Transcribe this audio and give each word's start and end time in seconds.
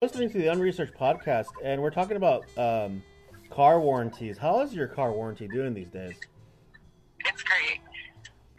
listening 0.00 0.30
to 0.30 0.38
the 0.38 0.46
Unresearched 0.46 0.94
podcast, 0.94 1.48
and 1.64 1.82
we're 1.82 1.90
talking 1.90 2.16
about 2.16 2.44
um, 2.56 3.02
car 3.50 3.80
warranties. 3.80 4.38
How 4.38 4.60
is 4.60 4.72
your 4.72 4.86
car 4.86 5.10
warranty 5.10 5.48
doing 5.48 5.74
these 5.74 5.88
days? 5.88 6.14
It's 7.24 7.42
great. 7.42 7.80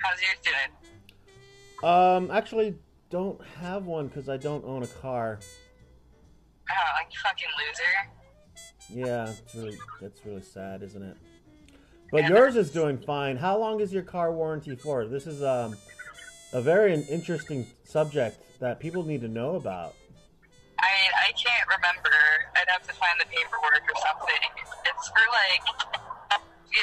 How's 0.04 0.20
yours 0.21 0.38
doing? 0.44 1.89
Um, 1.89 2.29
actually, 2.29 2.75
don't 3.10 3.41
have 3.62 3.86
one 3.86 4.10
because 4.10 4.28
I 4.28 4.36
don't 4.36 4.65
own 4.65 4.83
a 4.83 4.88
car. 4.88 5.39
Oh, 6.70 6.89
like 6.97 7.10
fucking 7.23 7.47
loser. 8.92 9.08
Yeah, 9.08 9.29
it's 9.29 9.56
really 9.56 9.78
that's 10.01 10.26
really 10.26 10.42
sad, 10.42 10.83
isn't 10.83 11.01
it? 11.01 11.15
But 12.12 12.28
yours 12.28 12.58
is 12.58 12.69
doing 12.69 12.97
fine. 12.97 13.37
How 13.37 13.58
long 13.58 13.79
is 13.79 13.94
your 13.94 14.03
car 14.03 14.33
warranty 14.33 14.76
for? 14.76 15.08
This 15.08 15.26
is 15.26 15.42
um, 15.42 15.78
a 16.52 16.59
very 16.59 16.94
interesting 16.94 17.66
subject 17.85 18.59
that 18.59 18.81
people 18.81 19.03
need 19.03 19.21
to 19.21 19.30
know 19.30 19.55
about. 19.55 19.95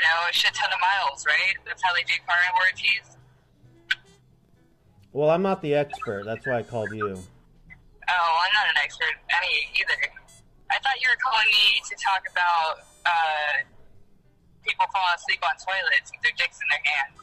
Know, 0.07 0.31
a 0.31 0.33
shit 0.33 0.55
ton 0.55 0.71
of 0.73 0.79
miles, 0.79 1.27
right? 1.27 1.59
That's 1.67 1.83
how 1.83 1.93
they 1.95 2.03
do 2.03 2.15
car 2.27 2.39
warranties. 2.55 3.19
Well, 5.13 5.31
I'm 5.31 5.43
not 5.43 5.63
the 5.63 5.75
expert. 5.75 6.25
That's 6.25 6.47
why 6.47 6.59
I 6.59 6.63
called 6.63 6.93
you. 6.93 7.17
Oh, 8.09 8.31
I'm 8.45 8.53
not 8.55 8.67
an 8.71 8.79
expert 8.83 9.19
any 9.31 9.69
either. 9.81 10.13
I 10.71 10.79
thought 10.79 11.01
you 11.01 11.09
were 11.09 11.19
calling 11.23 11.49
me 11.49 11.81
to 11.89 11.97
talk 11.99 12.23
about 12.31 12.87
uh, 13.07 13.65
people 14.63 14.87
falling 14.93 15.17
asleep 15.17 15.41
on 15.43 15.57
toilets 15.59 16.13
with 16.13 16.23
their 16.23 16.33
dicks 16.37 16.59
in 16.63 16.69
their 16.71 16.85
hands. 16.85 17.17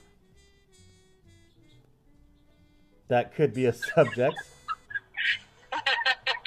That 3.07 3.35
could 3.35 3.53
be 3.53 3.65
a 3.65 3.73
subject. 3.73 4.35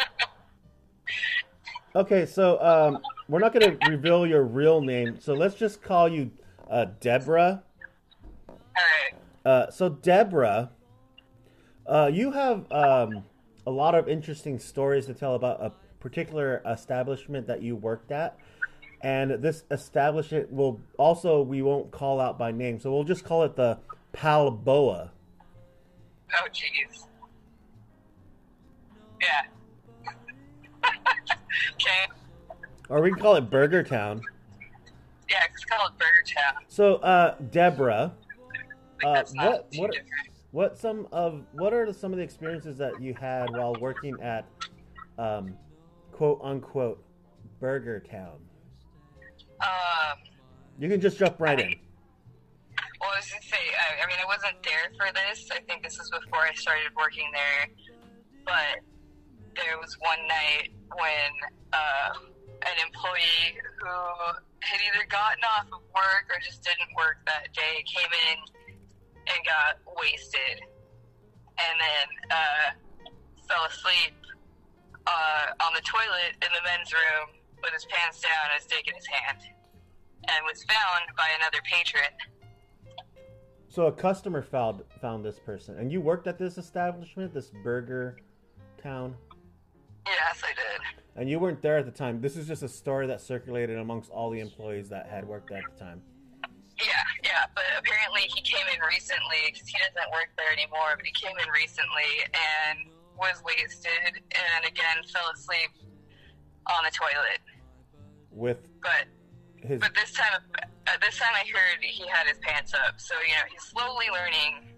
Okay, 1.96 2.26
so 2.26 2.60
um, 2.60 2.98
we're 3.28 3.40
not 3.40 3.52
going 3.52 3.78
to 3.78 3.90
reveal 3.90 4.26
your 4.26 4.42
real 4.42 4.80
name, 4.80 5.18
so 5.20 5.34
let's 5.34 5.54
just 5.54 5.82
call 5.82 6.08
you 6.08 6.30
uh, 6.70 6.86
Deborah. 7.00 7.62
All 8.48 8.56
right. 8.76 9.14
Uh, 9.44 9.70
so 9.70 9.88
Deborah, 9.88 10.70
uh, 11.86 12.10
you 12.12 12.32
have 12.32 12.70
um, 12.70 13.24
a 13.66 13.70
lot 13.70 13.94
of 13.94 14.08
interesting 14.08 14.58
stories 14.58 15.06
to 15.06 15.14
tell 15.14 15.34
about 15.34 15.60
a 15.60 15.72
particular 16.00 16.62
establishment 16.66 17.46
that 17.46 17.62
you 17.62 17.74
worked 17.74 18.12
at, 18.12 18.38
and 19.02 19.42
this 19.42 19.64
establishment 19.70 20.52
will 20.52 20.80
also 20.98 21.42
we 21.42 21.62
won't 21.62 21.90
call 21.90 22.20
out 22.20 22.38
by 22.38 22.52
name, 22.52 22.78
so 22.78 22.92
we'll 22.92 23.04
just 23.04 23.24
call 23.24 23.42
it 23.42 23.56
the 23.56 23.78
Palboa. 24.12 25.10
Oh, 26.34 26.48
jeez. 26.52 27.06
Yeah. 29.20 29.42
okay. 31.74 32.15
Or 32.88 33.00
we 33.02 33.10
can 33.10 33.18
call 33.18 33.36
it 33.36 33.50
Burger 33.50 33.82
Town. 33.82 34.20
Yeah, 35.28 35.38
it's 35.52 35.64
called 35.64 35.92
Burger 35.98 36.22
Town. 36.36 36.62
So, 36.68 36.96
uh, 36.96 37.36
Deborah, 37.50 38.14
uh, 39.02 39.24
what 39.34 39.66
what 39.76 39.92
different. 39.92 40.08
what 40.52 40.78
some 40.78 41.08
of 41.10 41.42
what 41.52 41.72
are 41.72 41.92
some 41.92 42.12
of 42.12 42.18
the 42.18 42.22
experiences 42.22 42.78
that 42.78 43.00
you 43.00 43.12
had 43.14 43.50
while 43.50 43.74
working 43.80 44.20
at, 44.22 44.46
um, 45.18 45.56
quote 46.12 46.40
unquote, 46.44 47.02
Burger 47.60 48.00
Town? 48.00 48.38
Um, 49.60 50.18
You 50.78 50.88
can 50.88 51.00
just 51.00 51.18
jump 51.18 51.40
right 51.40 51.58
in. 51.58 51.74
well, 53.00 53.10
I 53.12 53.16
was 53.16 53.28
gonna 53.30 53.42
say, 53.42 53.56
I, 53.56 54.04
I 54.04 54.06
mean, 54.06 54.16
I 54.22 54.26
wasn't 54.26 54.62
there 54.62 54.92
for 54.96 55.12
this. 55.12 55.48
I 55.50 55.60
think 55.62 55.82
this 55.82 55.98
was 55.98 56.10
before 56.10 56.40
I 56.42 56.52
started 56.54 56.92
working 56.96 57.28
there. 57.32 57.68
But 58.44 58.84
there 59.56 59.76
was 59.80 59.96
one 59.98 60.18
night 60.28 60.68
when 60.94 61.32
uh, 61.72 62.10
an 62.62 62.76
employee 62.80 63.60
who 63.80 63.92
had 64.62 64.80
either 64.80 65.04
gotten 65.08 65.42
off 65.44 65.66
of 65.72 65.82
work 65.94 66.26
or 66.30 66.38
just 66.40 66.62
didn't 66.62 66.90
work 66.96 67.18
that 67.26 67.52
day 67.52 67.84
came 67.84 68.10
in 68.30 68.38
and 69.28 69.38
got 69.44 69.78
wasted, 70.00 70.62
and 71.58 71.74
then 71.76 72.06
uh, 72.30 72.66
fell 73.48 73.64
asleep 73.66 74.14
uh, 75.06 75.64
on 75.64 75.74
the 75.74 75.82
toilet 75.82 76.34
in 76.42 76.50
the 76.54 76.62
men's 76.64 76.92
room 76.92 77.36
with 77.62 77.72
his 77.72 77.84
pants 77.86 78.20
down 78.20 78.54
and 78.54 78.68
dick 78.68 78.86
in 78.88 78.94
his 78.94 79.06
hand, 79.06 79.38
and 80.28 80.44
was 80.46 80.62
found 80.64 81.10
by 81.16 81.28
another 81.38 81.58
patron. 81.64 82.10
So 83.68 83.86
a 83.86 83.92
customer 83.92 84.42
found 84.42 84.82
found 85.00 85.24
this 85.24 85.38
person, 85.38 85.78
and 85.78 85.92
you 85.92 86.00
worked 86.00 86.26
at 86.26 86.38
this 86.38 86.56
establishment, 86.56 87.34
this 87.34 87.50
Burger 87.62 88.16
Town, 88.82 89.14
Yes, 90.06 90.42
I 90.44 90.52
did. 90.54 90.80
and 91.16 91.28
you 91.28 91.38
weren't 91.38 91.62
there 91.62 91.78
at 91.78 91.84
the 91.86 91.90
time. 91.92 92.20
This 92.20 92.36
is 92.36 92.46
just 92.46 92.62
a 92.62 92.68
story 92.68 93.06
that 93.08 93.20
circulated 93.20 93.78
amongst 93.78 94.10
all 94.10 94.30
the 94.30 94.40
employees 94.40 94.88
that 94.90 95.06
had 95.08 95.26
worked 95.26 95.48
there 95.50 95.58
at 95.58 95.72
the 95.78 95.84
time. 95.84 96.02
Yeah, 96.78 97.02
yeah, 97.24 97.46
but 97.54 97.64
apparently 97.78 98.22
he 98.34 98.40
came 98.42 98.66
in 98.74 98.80
recently 98.86 99.38
because 99.50 99.66
he 99.66 99.76
doesn't 99.78 100.10
work 100.12 100.28
there 100.36 100.52
anymore. 100.52 100.94
But 100.96 101.06
he 101.06 101.12
came 101.12 101.32
in 101.42 101.50
recently 101.50 102.10
and 102.34 102.90
was 103.18 103.42
wasted, 103.44 104.12
and 104.30 104.64
again 104.68 105.02
fell 105.12 105.30
asleep 105.34 105.70
on 106.68 106.84
the 106.84 106.90
toilet. 106.90 107.40
With 108.30 108.68
But 108.82 109.06
his 109.66 109.80
but 109.80 109.94
this 109.94 110.12
time, 110.12 110.38
uh, 110.86 110.90
this 111.00 111.18
time 111.18 111.32
I 111.34 111.44
heard 111.48 111.82
he 111.82 112.06
had 112.08 112.26
his 112.28 112.38
pants 112.38 112.74
up. 112.74 113.00
So 113.00 113.14
you 113.26 113.32
know 113.34 113.42
he's 113.50 113.62
slowly 113.62 114.06
learning 114.12 114.68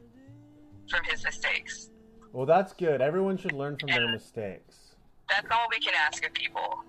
from 0.89 1.01
his 1.05 1.25
mistakes. 1.25 1.91
well, 2.33 2.47
that's 2.47 2.73
good. 2.75 3.01
Everyone 3.03 3.37
should 3.37 3.53
learn 3.53 3.77
from 3.77 3.89
their 3.89 4.11
mistakes. 4.13 4.88
That's 5.29 5.47
all 5.51 5.67
we 5.71 5.79
can 5.79 5.95
ask 5.95 6.25
of 6.25 6.33
people. 6.33 6.85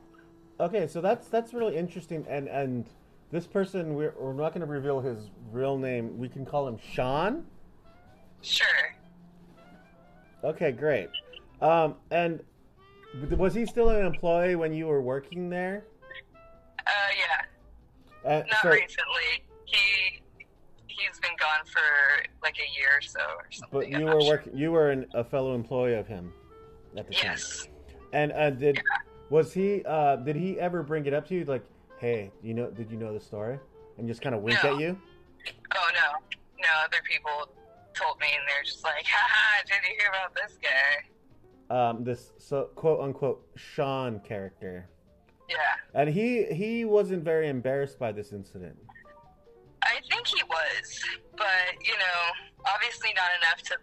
Okay, 0.59 0.87
so 0.87 1.01
that's 1.01 1.27
that's 1.27 1.53
really 1.53 1.75
interesting, 1.77 2.25
and 2.29 2.47
and 2.47 2.85
this 3.31 3.47
person 3.47 3.95
we're, 3.95 4.13
we're 4.19 4.33
not 4.33 4.53
going 4.53 4.65
to 4.65 4.71
reveal 4.71 4.99
his 4.99 5.29
real 5.51 5.77
name. 5.77 6.17
We 6.17 6.27
can 6.27 6.45
call 6.45 6.67
him 6.67 6.77
Sean. 6.91 7.45
Sure. 8.41 8.95
Okay, 10.43 10.71
great. 10.71 11.09
Um, 11.61 11.95
and 12.11 12.41
was 13.37 13.53
he 13.53 13.65
still 13.65 13.89
an 13.89 14.05
employee 14.05 14.55
when 14.55 14.73
you 14.73 14.87
were 14.87 15.01
working 15.01 15.49
there? 15.49 15.85
Uh, 16.87 16.91
yeah. 17.17 18.29
Uh, 18.29 18.43
Not 18.49 18.61
so, 18.61 18.69
recently. 18.69 19.45
He 19.65 20.21
he's 20.87 21.19
been 21.19 21.35
gone 21.39 21.65
for 21.65 21.81
like 22.43 22.55
a 22.57 22.79
year 22.79 22.97
or 22.97 23.01
so 23.01 23.19
or 23.19 23.45
something. 23.51 23.69
but 23.71 23.85
I'm 23.85 23.91
you 23.91 24.05
not 24.05 24.15
were 24.15 24.21
sure. 24.21 24.29
working. 24.29 24.57
You 24.57 24.71
were 24.71 24.91
an, 24.91 25.05
a 25.13 25.23
fellow 25.23 25.55
employee 25.55 25.95
of 25.95 26.07
him 26.07 26.33
at 26.97 27.07
the 27.07 27.13
time. 27.13 27.37
And 28.13 28.31
uh, 28.31 28.49
did 28.51 28.79
was 29.29 29.53
he? 29.53 29.83
Uh, 29.85 30.15
did 30.17 30.35
he 30.35 30.59
ever 30.59 30.83
bring 30.83 31.05
it 31.05 31.13
up 31.13 31.27
to 31.27 31.35
you? 31.35 31.45
Like, 31.45 31.63
hey, 31.99 32.31
you 32.43 32.53
know, 32.53 32.69
did 32.71 32.89
you 32.91 32.97
know 32.97 33.13
the 33.13 33.19
story? 33.19 33.59
And 33.97 34.07
just 34.07 34.21
kind 34.21 34.33
of 34.33 34.41
wink 34.41 34.63
No. 34.63 34.73
at 34.73 34.79
you? 34.79 34.97
Oh 35.75 35.89
no, 35.93 36.37
no. 36.61 36.67
Other 36.83 36.97
people 37.03 37.53
told 37.93 38.19
me, 38.19 38.27
and 38.37 38.47
they're 38.47 38.63
just 38.63 38.83
like, 38.83 39.05
"Haha, 39.07 39.63
did 39.65 39.75
you 39.89 39.95
hear 39.99 40.09
about 40.09 40.33
this 40.35 40.57
guy?" 40.61 41.05
Um, 41.69 42.03
this 42.03 42.31
so 42.39 42.69
quote 42.75 43.01
unquote 43.01 43.45
Sean 43.55 44.19
character, 44.21 44.89
Yeah, 45.47 45.55
and 45.93 46.09
he 46.09 46.45
he 46.45 46.85
wasn't 46.85 47.23
very 47.23 47.47
embarrassed 47.47 47.99
by 47.99 48.11
this 48.11 48.33
incident. 48.33 48.75
I 49.83 50.01
think 50.09 50.27
he 50.27 50.41
was, 50.43 50.99
but 51.37 51.75
you 51.83 51.93
know, 51.93 52.63
obviously 52.73 53.09
not 53.15 53.29
enough 53.41 53.61
to 53.63 53.77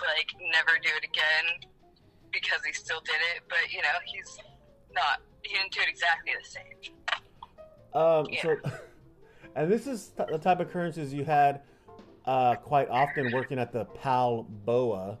like 0.00 0.28
never 0.52 0.78
do 0.82 0.88
it 0.96 1.04
again 1.04 1.70
because 2.42 2.64
he 2.64 2.72
still 2.72 3.00
did 3.00 3.14
it. 3.36 3.42
But 3.48 3.72
you 3.72 3.82
know, 3.82 3.88
he's 4.04 4.38
not. 4.94 5.20
He 5.42 5.54
didn't 5.54 5.72
do 5.72 5.80
it 5.80 5.88
exactly 5.88 6.32
the 6.42 6.48
same. 6.48 6.94
Um, 7.94 8.26
Yeah. 8.30 8.42
so, 8.42 8.56
and 9.56 9.70
this 9.70 9.86
is 9.86 10.08
th- 10.16 10.28
the 10.30 10.38
type 10.38 10.60
of 10.60 10.68
occurrences 10.68 11.14
you 11.14 11.24
had 11.24 11.62
uh, 12.26 12.56
quite 12.56 12.88
often 12.90 13.32
working 13.32 13.58
at 13.58 13.72
the 13.72 13.84
Pal 13.84 14.42
Boa. 14.64 15.18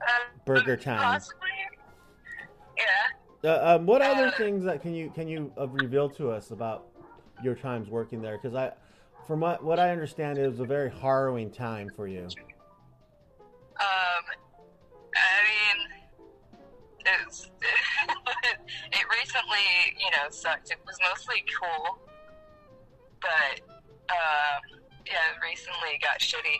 Uh, 0.00 0.12
Burger 0.44 0.76
Town. 0.76 0.98
Possibly. 0.98 1.48
Yeah. 2.78 3.50
Uh, 3.50 3.76
um, 3.76 3.86
what 3.86 4.02
other 4.02 4.28
Uh, 4.28 4.30
things 4.32 4.64
that 4.64 4.80
can 4.80 4.94
you 4.94 5.10
can 5.10 5.28
you 5.28 5.52
uh, 5.58 5.68
reveal 5.68 6.08
to 6.10 6.30
us 6.30 6.50
about 6.50 6.86
your 7.42 7.54
times 7.54 7.88
working 7.88 8.22
there? 8.22 8.36
Because 8.38 8.54
I, 8.54 8.72
from 9.26 9.40
what 9.40 9.62
what 9.62 9.78
I 9.78 9.90
understand, 9.90 10.38
it 10.38 10.46
was 10.46 10.60
a 10.60 10.64
very 10.64 10.90
harrowing 10.90 11.50
time 11.50 11.90
for 11.94 12.06
you. 12.06 12.28
Um, 13.80 14.24
it's, 17.26 17.50
it 18.92 19.04
recently, 19.10 19.66
you 19.98 20.10
know, 20.12 20.30
sucked. 20.30 20.70
It 20.70 20.78
was 20.86 20.96
mostly 21.08 21.44
cool, 21.60 21.98
but 23.20 23.60
um, 24.10 24.60
yeah, 25.06 25.34
it 25.34 25.42
recently 25.42 25.98
got 26.02 26.18
shitty, 26.20 26.58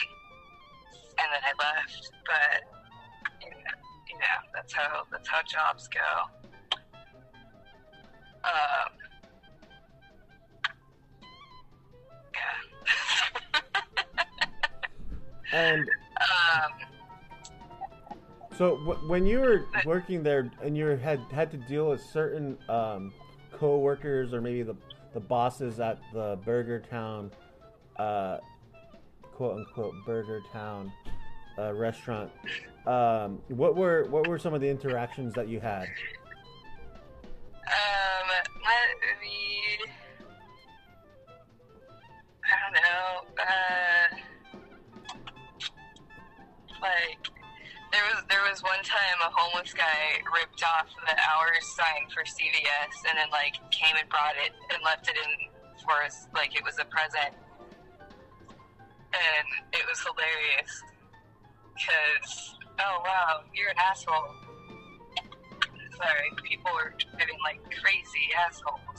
and 1.19 1.29
then 1.32 1.43
I 1.44 1.52
left. 1.58 2.12
But 2.26 2.62
you 3.43 3.50
know, 3.50 3.56
you 4.08 4.19
know, 4.19 4.38
that's 4.55 4.73
how 4.73 5.02
that's 5.11 5.29
how 5.29 5.43
jobs 5.43 5.88
go. 5.88 6.00
Um, 8.44 8.93
yeah. 12.35 13.61
And 15.53 15.85
So 18.60 18.76
w- 18.76 19.08
when 19.08 19.24
you 19.24 19.40
were 19.40 19.64
working 19.86 20.22
there 20.22 20.50
and 20.62 20.76
you 20.76 20.84
had 20.84 21.20
had 21.32 21.50
to 21.52 21.56
deal 21.56 21.88
with 21.88 22.02
certain 22.02 22.58
um, 22.68 23.10
co-workers 23.52 24.34
or 24.34 24.42
maybe 24.42 24.62
the 24.62 24.76
the 25.14 25.20
bosses 25.20 25.80
at 25.80 25.98
the 26.12 26.38
Burger 26.44 26.78
Town, 26.78 27.30
uh, 27.96 28.36
quote 29.34 29.56
unquote 29.56 29.94
Burger 30.04 30.42
Town 30.52 30.92
uh, 31.58 31.72
restaurant, 31.72 32.30
um, 32.86 33.40
what 33.48 33.76
were 33.76 34.04
what 34.10 34.28
were 34.28 34.38
some 34.38 34.52
of 34.52 34.60
the 34.60 34.68
interactions 34.68 35.32
that 35.32 35.48
you 35.48 35.58
had? 35.58 35.88
The 51.06 51.17
hours 51.31 51.65
sign 51.77 52.09
for 52.12 52.23
CVS 52.25 52.94
and 53.09 53.19
then 53.19 53.31
like 53.31 53.55
came 53.71 53.97
and 53.99 54.09
brought 54.09 54.37
it 54.44 54.53
and 54.73 54.82
left 54.85 55.09
it 55.09 55.17
in 55.17 55.31
for 55.85 56.03
us 56.05 56.27
like 56.35 56.55
it 56.56 56.65
was 56.65 56.79
a 56.79 56.85
present, 56.85 57.32
and 59.12 59.49
it 59.73 59.85
was 59.88 59.99
hilarious 60.00 60.73
because 61.75 62.56
oh 62.81 63.00
wow 63.05 63.41
you're 63.55 63.71
an 63.71 63.81
asshole. 63.81 64.35
Sorry, 65.97 66.29
people 66.49 66.71
were 66.73 66.94
driving 66.97 67.41
like 67.44 67.61
crazy 67.81 68.32
assholes. 68.37 68.89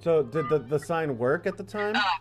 So 0.00 0.22
did 0.22 0.48
the, 0.48 0.58
the 0.58 0.78
sign 0.78 1.18
work 1.18 1.46
at 1.46 1.56
the 1.56 1.64
time? 1.64 1.94
Oh, 1.96 2.16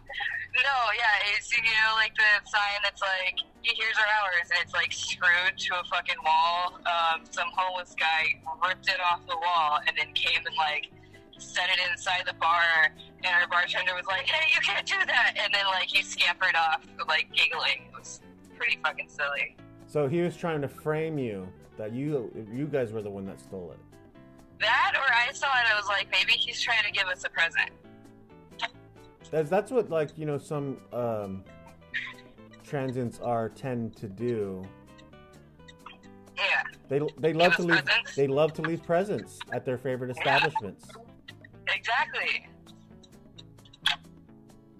no, 0.56 0.78
yeah, 0.98 1.36
it's 1.38 1.56
you 1.56 1.62
know 1.62 1.94
like 1.96 2.16
the 2.16 2.50
sign 2.50 2.82
that's 2.84 3.02
like 3.02 3.40
here's 3.62 3.98
our 3.98 4.10
hours, 4.18 4.50
and 4.50 4.60
it's 4.64 4.74
like 4.74 4.92
screwed 4.92 5.58
to 5.58 5.80
a 5.80 5.84
fucking 5.86 6.16
wall. 6.26 6.80
Um, 6.86 7.22
some 7.30 7.48
homeless 7.54 7.96
guy 8.00 8.42
ripped 8.68 8.88
it 8.88 9.00
off 9.00 9.26
the 9.28 9.38
wall 9.38 9.80
and 9.86 9.96
then 9.98 10.14
came 10.14 10.40
and 10.46 10.56
like 10.58 10.90
set 11.38 11.70
it 11.70 11.80
inside 11.92 12.24
the 12.26 12.34
bar, 12.34 12.92
and 13.24 13.28
our 13.28 13.48
bartender 13.48 13.94
was 13.94 14.06
like, 14.08 14.26
"Hey, 14.26 14.50
you 14.56 14.62
can't 14.62 14.86
do 14.86 14.98
that!" 15.06 15.34
And 15.38 15.54
then 15.54 15.66
like 15.68 15.88
he 15.88 16.02
scampered 16.02 16.56
off, 16.56 16.82
like 17.08 17.30
giggling. 17.34 17.86
It 17.94 17.98
was 17.98 18.22
pretty 18.58 18.80
fucking 18.84 19.10
silly. 19.10 19.56
So 19.86 20.08
he 20.08 20.22
was 20.22 20.36
trying 20.36 20.62
to 20.62 20.68
frame 20.68 21.20
you 21.20 21.48
that 21.78 21.94
you 21.94 22.32
you 22.52 22.66
guys 22.66 22.92
were 22.92 23.04
the 23.04 23.10
one 23.10 23.26
that 23.28 23.40
stole 23.40 23.72
it. 23.72 23.87
That, 24.60 24.94
or 24.96 25.14
I 25.14 25.32
saw 25.34 25.48
it, 25.48 25.72
I 25.72 25.76
was 25.76 25.88
like, 25.88 26.10
maybe 26.12 26.32
he's 26.32 26.62
trying 26.62 26.84
to 26.86 26.92
give 26.92 27.08
us 27.08 27.24
a 27.24 27.30
present. 27.30 27.70
That's 29.30 29.50
that's 29.50 29.72
what 29.72 29.90
like 29.90 30.18
you 30.18 30.26
know 30.26 30.38
some 30.38 30.78
um, 30.94 31.44
transients 32.64 33.20
are 33.20 33.50
tend 33.50 33.96
to 33.98 34.08
do. 34.08 34.64
Yeah, 36.38 36.64
They 36.88 37.02
they 37.18 37.34
love 37.34 37.56
to 37.58 37.64
leave 37.64 37.84
presents? 37.84 38.16
they 38.16 38.28
love 38.28 38.54
to 38.54 38.62
leave 38.62 38.84
presents 38.84 39.40
at 39.52 39.66
their 39.66 39.78
favorite 39.78 40.12
establishments. 40.12 40.88
exactly. 41.76 42.48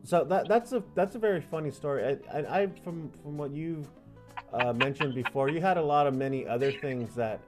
So 0.04 0.24
that 0.24 0.48
that's 0.48 0.72
a 0.72 0.82
that's 0.96 1.16
a 1.16 1.20
very 1.20 1.42
funny 1.42 1.72
story. 1.72 2.18
I, 2.32 2.40
I, 2.40 2.62
I 2.62 2.68
from 2.86 3.12
from 3.24 3.38
what 3.38 3.52
you've 3.52 3.88
uh, 4.54 4.72
mentioned 4.72 5.14
before, 5.14 5.50
you 5.50 5.60
had 5.60 5.76
a 5.78 5.82
lot 5.82 6.08
of 6.08 6.16
many 6.16 6.48
other 6.48 6.72
things 6.72 7.14
that 7.16 7.42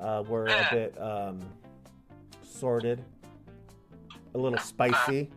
uh, 0.00 0.22
were 0.28 0.46
a 0.48 0.68
bit 0.70 1.00
um, 1.00 1.40
sordid, 2.62 3.04
a 4.36 4.38
little 4.38 4.56
spicy. 4.60 5.28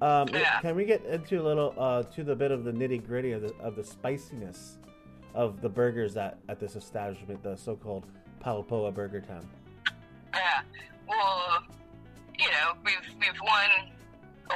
Um, 0.00 0.26
Yeah. 0.28 0.58
Can 0.62 0.74
we 0.74 0.86
get 0.86 1.04
into 1.04 1.38
a 1.38 1.44
little 1.44 1.74
uh, 1.76 2.02
to 2.14 2.24
the 2.24 2.34
bit 2.34 2.50
of 2.50 2.64
the 2.64 2.72
nitty 2.72 3.06
gritty 3.06 3.32
of 3.32 3.42
the 3.42 3.52
of 3.60 3.76
the 3.76 3.84
spiciness 3.84 4.78
of 5.34 5.60
the 5.60 5.68
burgers 5.68 6.16
at 6.16 6.38
at 6.48 6.58
this 6.58 6.76
establishment, 6.76 7.42
the 7.42 7.56
so-called 7.56 8.06
Palapoa 8.42 8.90
Burger 8.94 9.20
Town? 9.20 9.46
Yeah. 10.32 10.62
Well, 11.06 11.64
you 12.38 12.48
know, 12.48 12.68
we've 12.86 13.08
we've 13.20 13.40
won 13.42 13.70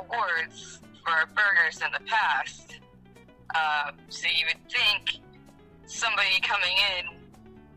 awards 0.00 0.80
for 1.04 1.10
our 1.10 1.26
burgers 1.26 1.82
in 1.84 1.92
the 1.92 2.04
past. 2.10 2.80
Um, 3.54 3.96
so 4.08 4.26
you 4.26 4.46
would 4.48 4.62
think 4.72 5.20
somebody 5.84 6.40
coming 6.40 6.76
in 6.96 7.02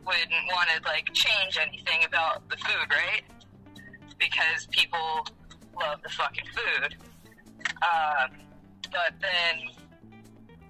wouldn't 0.05 0.45
want 0.55 0.69
to 0.69 0.81
like 0.87 1.13
change 1.13 1.59
anything 1.61 2.05
about 2.05 2.47
the 2.47 2.55
food, 2.55 2.87
right? 2.89 3.23
Because 4.19 4.67
people 4.71 5.25
love 5.79 6.01
the 6.03 6.09
fucking 6.09 6.45
food. 6.55 6.95
Um, 7.81 8.37
but 8.91 9.13
then 9.21 9.69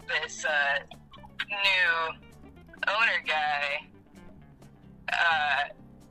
this 0.08 0.46
uh, 0.46 0.80
new 1.50 2.16
owner 2.88 3.24
guy 3.26 3.88
uh, 5.14 5.64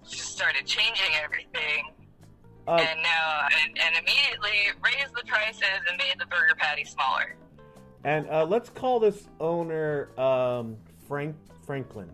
just 0.09 0.33
started 0.33 0.67
changing 0.67 1.13
everything 1.23 1.93
Uh, 2.69 2.79
and 2.81 3.03
now 3.03 3.47
and, 3.63 3.79
and 3.79 3.95
immediately 3.97 4.73
raised 4.83 5.15
the 5.15 5.23
prices 5.27 5.63
and 5.89 5.97
made 5.99 6.15
the 6.19 6.27
burger 6.27 6.55
patty 6.57 6.85
smaller. 6.85 7.37
and 8.05 8.29
uh, 8.31 8.45
let's 8.45 8.71
call 8.71 8.99
this 9.01 9.29
owner 9.41 10.09
um, 10.19 10.77
Frank 11.09 11.37
Franklin. 11.65 12.11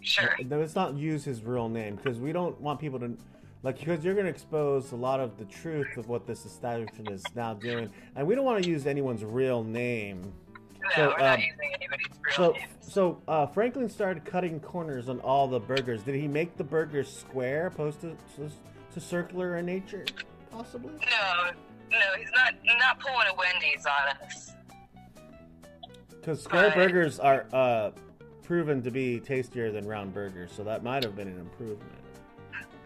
Sure. 0.00 0.34
Let's 0.48 0.74
not 0.74 0.94
use 0.96 1.24
his 1.24 1.42
real 1.42 1.68
name 1.68 1.96
because 1.96 2.18
we 2.18 2.32
don't 2.32 2.58
want 2.60 2.78
people 2.80 2.98
to 3.00 3.16
like 3.62 3.78
because 3.78 4.04
you're 4.04 4.14
going 4.14 4.26
to 4.26 4.30
expose 4.30 4.92
a 4.92 4.96
lot 4.96 5.20
of 5.20 5.36
the 5.38 5.44
truth 5.46 5.96
of 5.96 6.08
what 6.08 6.26
this 6.26 6.44
establishment 6.46 7.10
is 7.10 7.24
now 7.34 7.54
doing, 7.54 7.90
and 8.16 8.26
we 8.26 8.34
don't 8.34 8.44
want 8.44 8.62
to 8.62 8.68
use 8.70 8.86
anyone's 8.86 9.24
real 9.24 9.62
name. 9.64 10.32
No, 10.80 10.88
So, 10.94 11.02
we're 11.10 11.18
not 11.18 11.34
um, 11.34 11.40
using 11.40 11.74
anybody's 11.74 12.06
real 12.24 12.34
So, 12.36 12.52
names. 12.52 12.64
so 12.80 13.22
uh, 13.28 13.46
Franklin 13.46 13.88
started 13.88 14.24
cutting 14.24 14.60
corners 14.60 15.08
on 15.08 15.18
all 15.20 15.48
the 15.48 15.60
burgers. 15.60 16.02
Did 16.02 16.14
he 16.14 16.28
make 16.28 16.56
the 16.56 16.64
burgers 16.64 17.14
square, 17.14 17.66
opposed 17.66 18.00
to 18.02 18.16
to, 18.36 18.50
to 18.94 19.00
circular 19.00 19.56
in 19.56 19.66
nature, 19.66 20.04
possibly? 20.52 20.92
No, 20.92 21.50
no, 21.90 21.98
he's 22.18 22.30
not 22.34 22.54
not 22.78 23.00
pulling 23.00 23.26
a 23.28 23.34
Wendy's 23.34 23.84
on 23.86 24.26
us. 24.26 24.52
Because 26.10 26.42
square 26.42 26.68
Right. 26.68 26.74
burgers 26.76 27.18
are 27.18 27.46
uh, 27.52 27.90
proven 28.42 28.82
to 28.82 28.90
be 28.90 29.18
tastier 29.20 29.70
than 29.72 29.86
round 29.86 30.12
burgers, 30.14 30.52
so 30.54 30.62
that 30.64 30.82
might 30.82 31.02
have 31.04 31.16
been 31.16 31.28
an 31.28 31.38
improvement. 31.38 31.90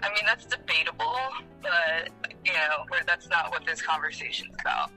I 0.03 0.09
mean, 0.09 0.25
that's 0.27 0.47
debatable, 0.47 1.17
but 1.63 2.11
you 2.45 2.53
know, 2.53 2.85
that's 3.07 3.29
not 3.29 3.51
what 3.51 3.65
this 3.65 3.81
conversation's 3.83 4.55
about. 4.61 4.91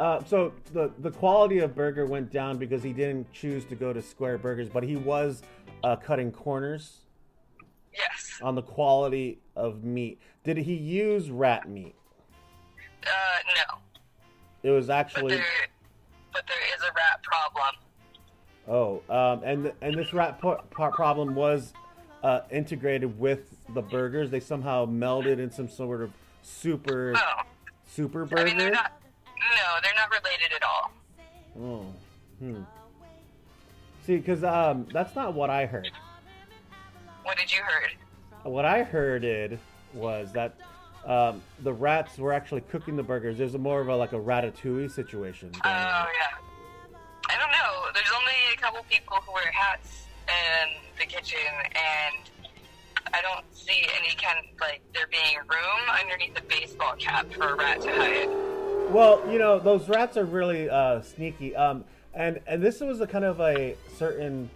Uh, 0.00 0.24
so 0.24 0.52
the 0.72 0.90
the 0.98 1.10
quality 1.10 1.58
of 1.58 1.74
burger 1.74 2.06
went 2.06 2.30
down 2.32 2.58
because 2.58 2.82
he 2.82 2.92
didn't 2.92 3.30
choose 3.32 3.64
to 3.66 3.74
go 3.76 3.92
to 3.92 4.02
square 4.02 4.38
burgers, 4.38 4.68
but 4.68 4.82
he 4.82 4.96
was 4.96 5.42
uh, 5.84 5.96
cutting 5.96 6.32
corners 6.32 6.98
Yes. 7.94 8.38
on 8.42 8.54
the 8.54 8.62
quality 8.62 9.38
of 9.54 9.84
meat. 9.84 10.18
Did 10.44 10.56
he 10.56 10.74
use 10.74 11.30
rat 11.30 11.68
meat? 11.68 11.94
Uh, 13.04 13.08
no, 13.54 13.78
It 14.62 14.70
was 14.70 14.86
but 14.86 14.94
actually 14.94 15.34
there, 15.36 15.44
but 16.32 16.42
there 16.48 16.74
is 16.74 16.80
a 16.82 16.92
rat 16.94 17.22
problem. 17.22 17.74
oh, 18.68 19.02
um, 19.14 19.42
and 19.44 19.72
and 19.82 19.94
this 19.94 20.12
rat 20.14 20.40
po- 20.40 20.62
problem 20.70 21.34
was 21.34 21.74
uh, 22.22 22.40
integrated 22.50 23.18
with 23.18 23.40
the 23.74 23.82
burgers. 23.82 24.30
They 24.30 24.40
somehow 24.40 24.86
melded 24.86 25.38
in 25.38 25.50
some 25.50 25.68
sort 25.68 26.00
of 26.02 26.10
super 26.42 27.14
Oh, 27.16 27.42
super 27.88 28.28
I 28.36 28.44
mean, 28.44 28.56
they're 28.56 28.68
burger. 28.68 28.82
not. 28.82 28.92
No, 29.56 29.72
they're 29.82 29.94
not 29.94 30.10
related 30.10 30.52
at 30.54 30.62
all. 30.62 30.92
Oh, 31.60 31.86
hmm. 32.38 32.62
See, 34.06 34.16
because 34.16 34.42
um, 34.44 34.86
that's 34.92 35.14
not 35.14 35.34
what 35.34 35.50
I 35.50 35.66
heard. 35.66 35.90
What 37.24 37.36
did 37.36 37.52
you 37.52 37.60
heard? 37.62 37.90
What 38.42 38.64
I 38.64 38.82
heard 38.82 39.58
was 39.94 40.32
that 40.32 40.54
um, 41.06 41.42
the 41.60 41.72
rats 41.72 42.18
were 42.18 42.32
actually 42.32 42.62
cooking 42.62 42.96
the 42.96 43.02
burgers. 43.02 43.38
There's 43.38 43.54
a 43.54 43.58
more 43.58 43.80
of 43.80 43.88
a 43.88 43.94
like 43.96 44.12
a 44.12 44.18
ratatouille 44.18 44.90
situation. 44.90 45.50
Oh 45.54 45.58
yeah. 45.64 46.06
I 47.28 47.38
don't 47.38 47.50
know. 47.50 47.90
There's 47.94 48.10
only 48.16 48.32
a 48.54 48.56
couple 48.60 48.84
people 48.90 49.16
who 49.24 49.32
wear 49.32 49.50
hats 49.52 50.06
the 50.26 50.81
kitchen, 51.12 51.38
and 51.66 52.30
I 53.12 53.20
don't 53.20 53.44
see 53.54 53.84
any 54.00 54.14
kind 54.16 54.38
of 54.38 54.60
like 54.60 54.80
there 54.94 55.06
being 55.10 55.38
room 55.40 56.00
underneath 56.00 56.34
the 56.34 56.42
baseball 56.42 56.94
cap 56.96 57.30
for 57.32 57.50
a 57.50 57.54
rat 57.54 57.82
to 57.82 57.90
hide. 57.90 58.28
Well, 58.90 59.22
you 59.30 59.38
know, 59.38 59.58
those 59.58 59.88
rats 59.88 60.16
are 60.16 60.24
really 60.24 60.70
uh, 60.70 61.02
sneaky. 61.02 61.54
Um, 61.54 61.84
and 62.14 62.40
and 62.46 62.62
this 62.62 62.80
was 62.80 63.00
a 63.00 63.06
kind 63.06 63.24
of 63.24 63.40
a 63.40 63.76
certain 63.96 64.50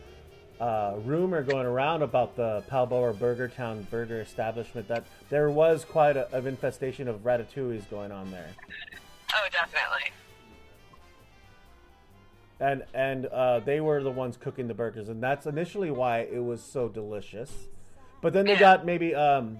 uh, 0.60 0.94
rumor 1.04 1.42
going 1.42 1.66
around 1.66 2.02
about 2.02 2.36
the 2.36 2.62
Palboa 2.70 3.18
Burger 3.18 3.48
Town 3.48 3.86
burger 3.90 4.20
establishment 4.20 4.88
that 4.88 5.04
there 5.28 5.50
was 5.50 5.84
quite 5.84 6.16
a, 6.16 6.30
of 6.34 6.46
infestation 6.46 7.08
of 7.08 7.24
ratatouilles 7.24 7.88
going 7.90 8.12
on 8.12 8.30
there. 8.30 8.48
Oh, 9.34 9.46
definitely. 9.52 10.12
And 12.60 12.84
and 12.94 13.26
uh, 13.26 13.60
they 13.60 13.80
were 13.80 14.02
the 14.02 14.10
ones 14.10 14.36
cooking 14.36 14.66
the 14.68 14.74
burgers, 14.74 15.08
and 15.08 15.22
that's 15.22 15.46
initially 15.46 15.90
why 15.90 16.20
it 16.20 16.42
was 16.42 16.62
so 16.62 16.88
delicious. 16.88 17.52
But 18.22 18.32
then 18.32 18.46
they 18.46 18.52
Yeah. 18.54 18.60
got 18.60 18.86
maybe 18.86 19.14
um, 19.14 19.58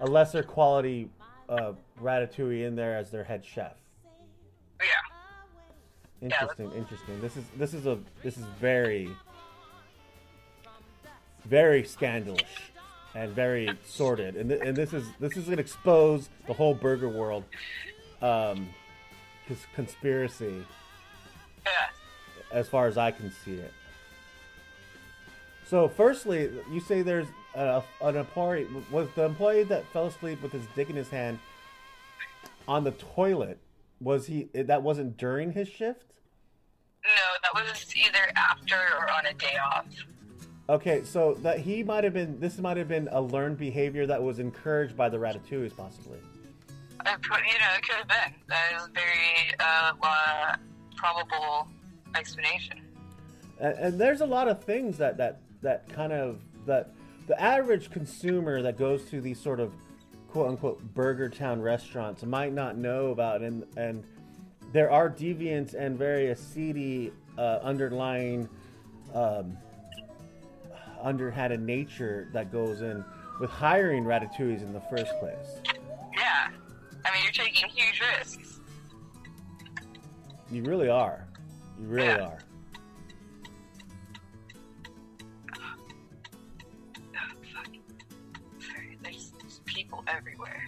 a 0.00 0.06
lesser 0.06 0.42
quality 0.42 1.10
uh, 1.48 1.72
ratatouille 2.00 2.64
in 2.66 2.76
there 2.76 2.96
as 2.96 3.10
their 3.10 3.24
head 3.24 3.44
chef. 3.44 3.74
Yeah. 4.80 4.86
Interesting, 6.22 6.70
interesting. 6.72 7.20
This 7.20 7.36
is 7.36 7.44
this 7.56 7.74
is 7.74 7.86
a 7.86 7.98
this 8.22 8.36
is 8.38 8.44
very 8.60 9.08
very 11.46 11.82
scandalous 11.84 12.42
and 13.14 13.32
very 13.32 13.68
sordid. 13.84 14.36
And, 14.36 14.50
th- 14.50 14.60
and 14.62 14.76
this 14.76 14.92
is 14.92 15.04
this 15.18 15.36
is 15.36 15.46
gonna 15.46 15.60
expose 15.60 16.28
the 16.46 16.52
whole 16.52 16.74
burger 16.74 17.08
world, 17.08 17.44
um, 18.22 18.68
conspiracy 19.74 20.64
Yeah. 21.64 22.58
as 22.58 22.68
far 22.68 22.86
as 22.86 22.96
I 22.96 23.10
can 23.10 23.30
see 23.44 23.54
it. 23.54 23.72
So, 25.66 25.88
firstly, 25.88 26.50
you 26.72 26.80
say 26.80 27.02
there's 27.02 27.28
a, 27.54 27.82
an 28.02 28.16
employee 28.16 28.66
was 28.90 29.08
the 29.14 29.24
employee 29.24 29.64
that 29.64 29.84
fell 29.92 30.06
asleep 30.06 30.42
with 30.42 30.52
his 30.52 30.64
dick 30.74 30.90
in 30.90 30.96
his 30.96 31.08
hand 31.08 31.38
on 32.66 32.84
the 32.84 32.92
toilet. 32.92 33.58
Was 34.00 34.26
he? 34.26 34.48
That 34.54 34.82
wasn't 34.82 35.16
during 35.16 35.52
his 35.52 35.68
shift. 35.68 36.14
No, 37.04 37.10
that 37.42 37.54
was 37.54 37.94
either 37.94 38.32
after 38.36 38.76
or 38.76 39.10
on 39.10 39.26
a 39.26 39.34
day 39.34 39.56
off. 39.62 39.86
Okay, 40.68 41.02
so 41.02 41.34
that 41.42 41.58
he 41.60 41.82
might 41.82 42.04
have 42.04 42.14
been. 42.14 42.40
This 42.40 42.58
might 42.58 42.76
have 42.76 42.88
been 42.88 43.08
a 43.12 43.20
learned 43.20 43.58
behavior 43.58 44.06
that 44.06 44.22
was 44.22 44.38
encouraged 44.38 44.96
by 44.96 45.08
the 45.08 45.18
Ratatouilles, 45.18 45.76
possibly. 45.76 46.18
Put, 46.98 47.40
you 47.46 47.58
know, 47.58 47.74
it 47.76 47.82
could 47.82 47.96
have 47.96 48.08
been. 48.08 48.34
That 48.48 48.72
is 48.76 48.88
very 48.94 49.54
uh, 49.58 49.92
uh, 50.02 50.56
probable 51.00 51.68
explanation. 52.14 52.80
And, 53.58 53.78
and 53.78 54.00
there's 54.00 54.20
a 54.20 54.26
lot 54.26 54.48
of 54.48 54.62
things 54.62 54.98
that 54.98 55.16
that 55.16 55.40
that 55.62 55.88
kind 55.88 56.12
of 56.12 56.40
that 56.66 56.90
the 57.26 57.40
average 57.40 57.90
consumer 57.90 58.62
that 58.62 58.78
goes 58.78 59.04
to 59.10 59.20
these 59.20 59.40
sort 59.40 59.60
of 59.60 59.72
quote 60.28 60.48
unquote 60.48 60.82
burger 60.94 61.28
town 61.28 61.60
restaurants 61.60 62.22
might 62.22 62.52
not 62.52 62.76
know 62.76 63.08
about 63.08 63.40
and 63.40 63.64
and 63.76 64.04
there 64.72 64.90
are 64.90 65.10
deviant 65.10 65.74
and 65.74 65.98
very 65.98 66.34
seedy 66.36 67.12
uh, 67.36 67.58
underlying 67.62 68.48
um, 69.14 69.56
underhanded 71.02 71.60
nature 71.60 72.28
that 72.32 72.52
goes 72.52 72.82
in 72.82 73.04
with 73.40 73.50
hiring 73.50 74.04
ratatouilles 74.04 74.62
in 74.62 74.72
the 74.72 74.82
first 74.82 75.12
place 75.18 75.60
Yeah. 76.16 76.50
I 77.04 77.14
mean, 77.14 77.22
you're 77.22 77.32
taking 77.32 77.68
huge 77.70 78.00
risks. 78.18 78.49
You 80.50 80.62
really 80.64 80.88
are 80.88 81.26
you 81.80 81.86
really 81.86 82.06
Yeah. 82.08 82.24
are 82.26 82.38
Oh, 85.52 87.32
fuck. 87.54 87.68
Sorry, 88.60 88.98
there's, 89.02 89.32
there's 89.40 89.60
people 89.64 90.04
everywhere. 90.08 90.66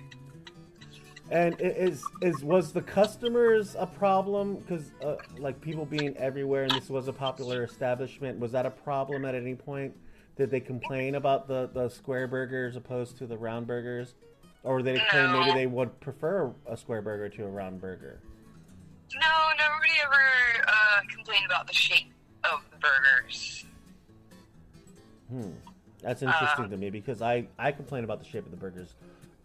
And 1.31 1.57
is 1.61 2.05
is 2.21 2.45
was 2.45 2.73
the 2.73 2.83
customers 2.83 3.75
a 3.79 3.87
problem? 3.87 4.57
Because 4.57 4.91
uh, 5.03 5.17
like 5.39 5.61
people 5.61 5.87
being 5.87 6.15
everywhere, 6.19 6.65
and 6.65 6.73
this 6.73 6.91
was 6.91 7.09
a 7.09 7.13
popular 7.13 7.65
establishment. 7.65 8.39
Was 8.39 8.53
that 8.53 8.67
a 8.67 8.71
problem 8.71 9.25
at 9.25 9.35
any 9.35 9.55
point? 9.55 9.95
Did 10.37 10.51
they 10.51 10.61
complain 10.61 11.15
about 11.15 11.49
the 11.49 11.71
the 11.73 11.89
square 11.89 12.27
burgers 12.27 12.77
opposed 12.77 13.17
to 13.19 13.27
the 13.27 13.39
round 13.39 13.67
burgers, 13.67 14.15
or 14.63 14.83
did 14.83 14.97
they 14.97 15.01
claim 15.11 15.33
maybe 15.33 15.53
they 15.53 15.67
would 15.67 15.99
prefer 16.01 16.53
a 16.67 16.77
square 16.77 17.01
burger 17.01 17.31
to 17.31 17.45
a 17.45 17.49
round 17.49 17.81
burger? 17.81 18.21
No, 19.15 19.21
nobody 19.59 19.93
ever 20.05 20.65
uh, 20.67 21.01
complained 21.15 21.47
about 21.47 21.67
the 21.67 21.75
shape 21.75 22.13
of 22.45 22.61
the 22.71 22.79
burgers. 22.79 23.65
Hmm, 25.31 25.51
that's 26.01 26.23
interesting 26.23 26.67
Uh, 26.67 26.69
to 26.69 26.77
me 26.77 26.91
because 26.91 27.23
I 27.23 27.47
I 27.59 27.73
complain 27.73 28.05
about 28.05 28.19
the 28.21 28.27
shape 28.27 28.45
of 28.45 28.51
the 28.51 28.57
burgers 28.57 28.95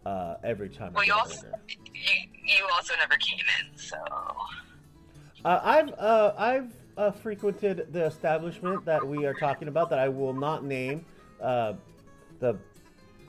uh, 0.04 0.36
every 0.44 0.68
time 0.68 0.92
Well, 0.92 1.02
I 1.02 1.06
you 1.06 1.12
also 1.14 1.46
you, 1.68 2.28
you 2.44 2.68
also 2.74 2.94
never 2.98 3.16
came 3.16 3.44
in, 3.60 3.78
so 3.78 3.96
Uh, 5.44 5.60
I've 5.62 5.92
uh, 5.98 6.34
I've 6.36 6.72
uh, 6.96 7.10
frequented 7.12 7.92
the 7.92 8.04
establishment 8.04 8.84
that 8.84 9.06
we 9.06 9.24
are 9.24 9.34
talking 9.34 9.68
about 9.68 9.88
that 9.90 9.98
I 10.00 10.08
will 10.08 10.32
not 10.32 10.64
name, 10.64 11.04
uh, 11.40 11.74
the 12.40 12.58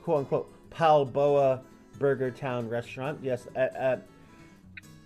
quote 0.02 0.18
unquote 0.20 0.52
Palboa 0.70 1.60
Burger 1.98 2.30
Town 2.30 2.68
restaurant. 2.68 3.20
Yes, 3.22 3.46
at, 3.54 3.76
at, 3.76 4.06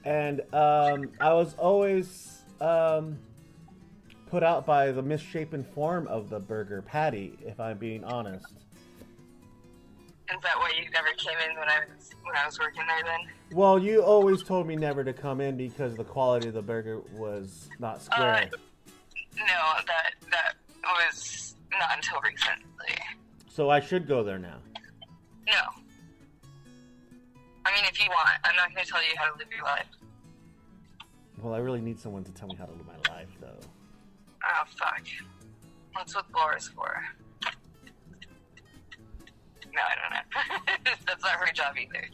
and 0.05 0.41
um, 0.53 1.11
I 1.21 1.33
was 1.33 1.55
always 1.55 2.43
um, 2.61 3.19
put 4.31 4.43
out 4.43 4.67
by 4.67 4.93
the 4.93 5.03
misshapen 5.03 5.65
form 5.65 6.07
of 6.09 6.29
the 6.29 6.39
burger 6.39 6.83
patty. 6.83 7.39
If 7.43 7.59
I'm 7.61 7.79
being 7.79 8.05
honest. 8.05 8.47
is 8.47 10.41
that 10.43 10.59
why 10.59 10.73
you 10.77 10.91
never 10.91 11.09
came 11.17 11.37
in 11.49 11.57
when 11.59 11.69
I 11.69 11.81
was 11.81 12.11
when 12.23 12.37
I 12.37 12.47
was 12.47 12.59
working 12.59 12.83
there? 12.87 13.03
Then 13.05 13.21
Well, 13.57 13.79
you 13.79 14.03
always 14.03 14.43
told 14.43 14.67
me 14.67 14.77
never 14.77 15.05
to 15.05 15.13
come 15.13 15.41
in 15.41 15.57
because 15.57 15.97
the 15.97 16.05
quality 16.05 16.49
of 16.49 16.55
the 16.55 16.63
burger 16.63 17.01
was 17.17 17.69
not 17.79 18.03
square. 18.03 18.51
no, 19.37 19.45
that 19.87 20.15
that 20.31 20.55
was 20.85 21.57
not 21.71 21.97
until 21.97 22.21
recently. 22.21 22.99
so 23.49 23.71
I 23.71 23.81
should 23.81 24.07
go 24.07 24.23
there 24.23 24.39
now. 24.39 24.59
No. 25.47 25.84
If 27.87 28.03
you 28.03 28.09
want, 28.09 28.31
I'm 28.45 28.57
not 28.57 28.73
going 28.75 28.85
to 28.85 28.91
tell 28.91 29.03
you 29.03 29.15
how 29.17 29.31
to 29.31 29.39
live 29.39 29.49
your 29.55 29.65
life. 29.65 29.87
Well, 31.43 31.55
I 31.55 31.59
really 31.59 31.81
need 31.81 31.99
someone 31.99 32.25
to 32.25 32.33
tell 32.33 32.49
me 32.49 32.57
how 32.57 32.65
to 32.65 32.73
live 32.73 32.87
my 32.87 33.15
life, 33.15 33.29
though. 33.41 33.61
Oh 34.43 34.65
fuck. 34.79 35.03
That's 35.95 36.15
what 36.15 36.27
Laura's 36.35 36.69
for. 36.69 37.05
No, 39.75 39.81
I 39.81 39.95
don't 40.01 40.13
know. 40.13 40.75
That's 41.07 41.23
not 41.23 41.33
her 41.33 41.53
job 41.53 41.75
either. 41.77 42.09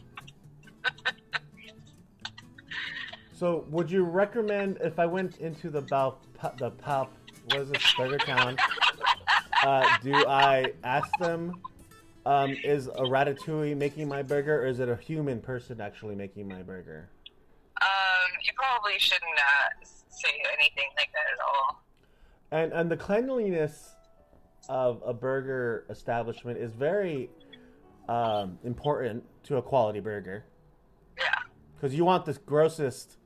So, 3.33 3.65
would 3.71 3.91
you 3.91 4.05
recommend 4.05 4.79
if 4.83 4.99
I 4.99 5.07
went 5.07 5.39
into 5.39 5.71
the 5.71 5.81
Bal, 5.81 6.21
the 6.59 6.71
Pal, 6.71 7.09
what 7.47 7.61
is 7.61 7.71
this, 7.71 7.95
Burger 7.97 8.19
Town? 8.19 8.57
Uh, 9.63 9.87
do 10.03 10.15
I 10.27 10.73
ask 10.85 11.11
them, 11.19 11.61
um, 12.27 12.57
is 12.65 12.87
a 12.89 13.03
ratatouille 13.03 13.77
making 13.77 14.09
my 14.09 14.23
burger, 14.23 14.63
or 14.63 14.67
is 14.67 14.81
it 14.81 14.89
a 14.89 14.97
human 14.97 15.41
person 15.41 15.81
actually 15.81 16.15
making 16.15 16.49
my 16.49 16.63
burger? 16.63 17.09
Um, 17.81 18.31
you 18.43 18.53
probably 18.57 18.99
shouldn't 18.99 19.39
uh, 19.39 19.85
say 19.85 20.29
anything 20.53 20.91
like 20.97 21.11
that 21.13 21.25
at 21.33 21.41
all. 21.41 21.83
And 22.53 22.73
and 22.73 22.91
the 22.91 22.97
cleanliness 22.97 23.91
of 24.69 25.03
a 25.05 25.15
burger 25.15 25.87
establishment 25.89 26.59
is 26.59 26.73
very 26.73 27.31
um, 28.09 28.59
important 28.65 29.25
to 29.45 29.57
a 29.57 29.63
quality 29.63 30.01
burger. 30.01 30.45
Yeah. 31.19 31.25
because 31.75 31.95
you 31.95 32.05
want 32.05 32.25
the 32.25 32.33
grossest, 32.47 33.19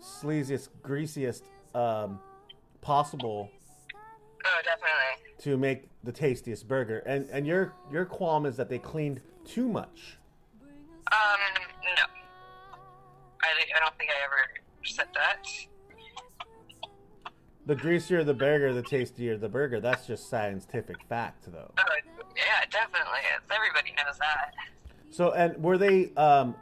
sleaziest, 0.00 0.68
greasiest 0.82 1.44
um, 1.74 2.20
possible 2.80 3.50
Oh, 4.44 4.60
definitely. 4.64 5.19
To 5.40 5.56
make 5.56 5.88
the 6.04 6.12
tastiest 6.12 6.68
burger. 6.68 6.98
And 7.06 7.28
and 7.30 7.46
your 7.46 7.74
your 7.90 8.04
qualm 8.04 8.46
is 8.46 8.56
that 8.56 8.68
they 8.68 8.78
cleaned 8.78 9.20
too 9.44 9.68
much. 9.68 10.18
Um, 10.62 11.40
no. 11.82 12.78
I, 13.42 13.76
I 13.76 13.80
don't 13.80 13.96
think 13.98 14.10
I 14.10 14.24
ever 14.24 14.48
said 14.84 15.08
that. 15.14 15.46
The 17.66 17.74
greasier 17.74 18.24
the 18.24 18.34
burger, 18.34 18.72
the 18.72 18.82
tastier 18.82 19.36
the 19.36 19.48
burger. 19.48 19.80
That's 19.80 20.06
just 20.06 20.28
scientific 20.28 20.96
fact, 21.08 21.50
though. 21.52 21.72
Uh, 21.76 21.82
yeah, 22.36 22.64
definitely. 22.70 23.20
It's, 23.36 23.50
everybody 23.50 23.94
knows 23.96 24.18
that. 24.18 24.54
So, 25.10 25.32
and 25.32 25.56
were 25.62 25.78
they 25.78 26.12
um, 26.16 26.54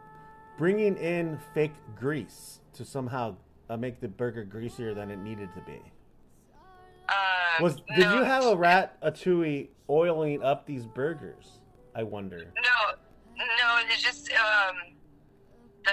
bringing 0.57 0.97
in 0.97 1.39
fake 1.55 1.75
grease 1.99 2.61
to 2.75 2.85
somehow 2.85 3.37
uh, 3.69 3.77
make 3.77 4.01
the 4.01 4.09
burger 4.09 4.45
greasier 4.45 4.95
than 4.95 5.11
it 5.11 5.19
needed 5.19 5.51
to 5.55 5.61
be? 5.61 5.81
Um, 7.09 7.63
Was 7.63 7.77
did 7.77 7.99
no, 8.01 8.19
you 8.19 8.25
have 8.25 8.45
a 8.45 8.57
ratatouille 8.57 9.69
oiling 9.89 10.43
up 10.43 10.67
these 10.67 10.87
burgers? 10.87 11.59
I 11.95 12.03
wonder. 12.03 12.53
No, 12.57 12.95
no. 13.37 13.81
It's 13.89 14.03
just 14.03 14.31
um, 14.33 14.77
the 15.85 15.93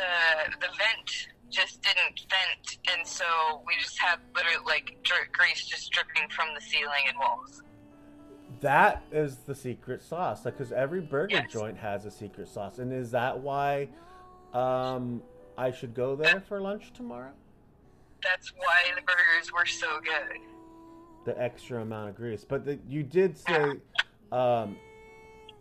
the 0.59 0.67
vent 0.77 1.27
just 1.49 1.81
didn't 1.81 2.25
vent, 2.29 2.77
and 2.93 3.07
so 3.07 3.23
we 3.65 3.73
just 3.79 3.97
had 3.99 4.19
literally 4.35 4.57
like 4.65 4.97
dri- 5.03 5.17
grease 5.31 5.65
just 5.65 5.91
dripping 5.91 6.29
from 6.29 6.47
the 6.53 6.61
ceiling 6.61 7.05
and 7.07 7.17
walls. 7.17 7.61
That 8.61 9.03
is 9.11 9.37
the 9.45 9.55
secret 9.55 10.01
sauce, 10.01 10.41
because 10.41 10.71
every 10.71 11.01
burger 11.01 11.35
Yes. 11.35 11.51
joint 11.51 11.77
has 11.77 12.05
a 12.05 12.11
secret 12.11 12.47
sauce, 12.47 12.79
and 12.79 12.91
is 12.91 13.11
that 13.11 13.39
why 13.39 13.89
um, 14.53 15.21
I 15.57 15.71
should 15.71 15.93
go 15.93 16.15
there 16.15 16.41
for 16.47 16.59
lunch 16.61 16.91
tomorrow? 16.93 17.31
That's 18.23 18.51
why 18.53 18.91
the 18.95 19.01
burgers 19.01 19.51
were 19.53 19.65
so 19.65 19.99
good. 20.01 20.39
The 21.25 21.41
extra 21.41 21.81
amount 21.81 22.09
of 22.09 22.15
grease, 22.15 22.45
but 22.47 22.65
the, 22.65 22.77
you 22.87 23.01
did 23.01 23.35
say 23.35 23.73
um, 24.31 24.77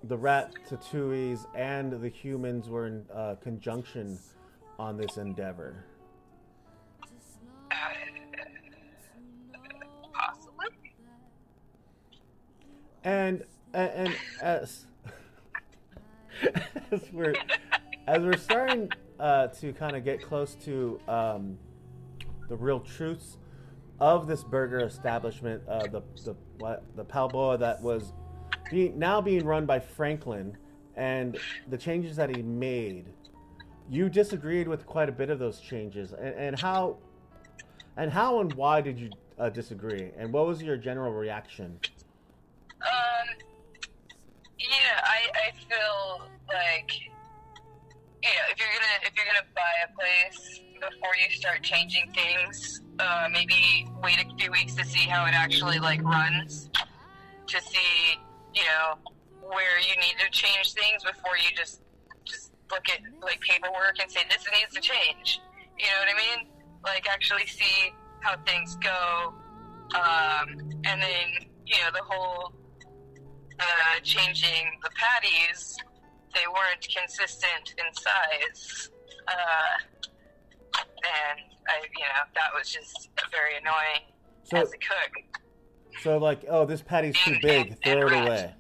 the 0.03 0.17
rat 0.17 0.53
tatouis 0.69 1.47
and 1.55 1.93
the 1.93 2.09
humans 2.09 2.69
were 2.69 2.87
in 2.87 3.07
uh, 3.13 3.37
conjunction 3.43 4.19
on 4.79 4.99
this 4.99 5.17
endeavor. 5.17 5.85
And 13.05 13.45
and, 13.75 13.91
and 13.91 14.17
as 14.41 14.87
as 16.91 17.01
we're 17.13 17.35
as 18.07 18.23
we're 18.23 18.37
starting 18.37 18.91
uh, 19.19 19.49
to 19.49 19.73
kind 19.73 19.97
of 19.97 20.05
get 20.05 20.23
close 20.23 20.55
to 20.65 21.01
um, 21.09 21.59
the 22.49 22.57
real 22.57 22.81
truths 22.81 23.39
of 24.01 24.27
this 24.27 24.43
burger 24.43 24.81
establishment, 24.81 25.63
uh, 25.69 25.87
the 25.87 26.03
the 26.25 26.35
what, 26.59 26.85
the 26.97 27.05
Palboa 27.05 27.59
that 27.59 27.83
was 27.83 28.13
being, 28.71 28.99
now 28.99 29.21
being 29.21 29.45
run 29.45 29.67
by 29.67 29.79
Franklin 29.79 30.57
and 30.97 31.39
the 31.69 31.79
changes 31.79 32.17
that 32.17 32.35
he 32.35 32.43
made, 32.43 33.07
you 33.89 34.09
disagreed 34.09 34.69
with 34.69 34.87
quite 34.87 35.09
a 35.09 35.13
bit 35.13 35.31
of 35.31 35.39
those 35.39 35.61
changes. 35.61 36.13
And, 36.13 36.35
and 36.35 36.61
how 36.61 36.99
and 37.97 38.11
how 38.11 38.41
and 38.41 38.53
why 38.55 38.81
did 38.81 38.99
you 38.99 39.11
uh, 39.39 39.49
disagree? 39.51 40.11
And 40.17 40.33
what 40.33 40.47
was 40.47 40.63
your 40.63 40.77
general 40.77 41.13
reaction? 41.13 41.79
Um, 42.83 43.37
yeah, 44.59 45.01
I, 45.03 45.31
I 45.35 45.53
feel 45.69 46.29
like 46.49 46.91
yeah, 48.23 48.31
if 48.51 48.59
you're 48.59 48.69
gonna 48.69 49.07
if 49.07 49.13
you're 49.17 49.27
gonna 49.27 49.47
buy 49.55 49.63
a 49.85 49.95
place 49.95 50.61
before 50.81 51.13
you 51.17 51.37
start 51.37 51.63
changing 51.63 52.11
things, 52.13 52.81
uh, 52.99 53.29
maybe 53.33 53.89
wait 54.03 54.19
a 54.19 54.37
few 54.37 54.51
weeks 54.51 54.75
to 54.75 54.85
see 54.85 55.09
how 55.09 55.27
it 55.27 55.35
actually 55.35 55.79
like 55.79 56.03
runs, 56.03 56.71
to 57.47 57.61
see 57.61 58.19
you 58.55 58.63
know 58.63 58.99
where 59.49 59.79
you 59.81 59.95
need 60.01 60.15
to 60.19 60.31
change 60.31 60.73
things 60.73 61.03
before 61.03 61.37
you 61.37 61.55
just 61.57 61.81
just 62.25 62.53
look 62.71 62.89
at 62.89 63.01
like 63.23 63.41
paperwork 63.41 63.97
and 64.01 64.11
say 64.11 64.21
this 64.31 64.45
needs 64.59 64.73
to 64.75 64.81
change. 64.81 65.41
You 65.79 65.87
know 65.87 66.01
what 66.01 66.09
I 66.15 66.37
mean? 66.37 66.47
Like 66.85 67.09
actually 67.09 67.47
see 67.47 67.93
how 68.21 68.37
things 68.47 68.77
go, 68.77 69.35
um, 69.95 70.49
and 70.85 71.03
then 71.03 71.49
you 71.67 71.77
know 71.77 71.91
the 71.93 72.03
whole 72.03 72.53
uh, 73.59 74.01
changing 74.03 74.79
the 74.83 74.91
patties. 74.95 75.77
They 76.35 76.47
weren't 76.49 76.87
consistent 76.95 77.75
in 77.79 77.95
size, 77.95 78.91
uh, 79.29 80.81
and 80.81 81.54
I, 81.69 81.81
you 81.83 82.01
know, 82.05 82.23
that 82.35 82.51
was 82.57 82.71
just 82.71 83.09
very 83.31 83.57
annoying 83.57 84.13
So, 84.45 84.59
as 84.59 84.73
a 84.73 84.79
cook. 84.79 85.41
so 86.03 86.19
like, 86.19 86.45
oh, 86.49 86.65
this 86.67 86.83
patty's 86.83 87.17
too 87.19 87.33
And- 87.33 87.41
big, 87.43 87.67
and- 87.69 87.83
throw 87.83 88.07
and 88.09 88.17
it 88.17 88.27
away. 88.29 88.55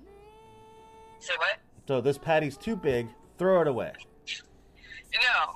So 1.18 1.34
what? 1.38 1.58
So 1.88 2.00
this 2.00 2.18
patty's 2.18 2.56
too 2.56 2.76
big, 2.76 3.08
throw 3.38 3.61
it 3.62 3.68
away. 3.68 3.92
No, 5.14 5.52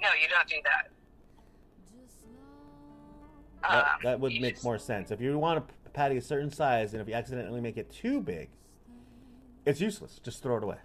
no, 0.00 0.08
you 0.20 0.28
don't 0.28 0.48
do 0.48 0.56
that. 0.64 0.88
That, 3.62 3.84
Um, 3.84 4.00
that 4.02 4.20
would 4.20 4.32
make 4.40 4.54
just- 4.54 4.64
more 4.64 4.78
sense. 4.78 5.10
If 5.10 5.20
you 5.20 5.38
want 5.38 5.58
a 5.86 5.90
patty 5.90 6.16
a 6.16 6.20
certain 6.22 6.50
size, 6.50 6.94
and 6.94 7.00
if 7.00 7.08
you 7.08 7.14
accidentally 7.14 7.60
make 7.60 7.76
it 7.76 7.90
too 7.92 8.20
big, 8.20 8.50
it's 9.64 9.80
useless. 9.80 10.18
Just 10.18 10.42
throw 10.42 10.56
it 10.56 10.64
away. 10.64 10.78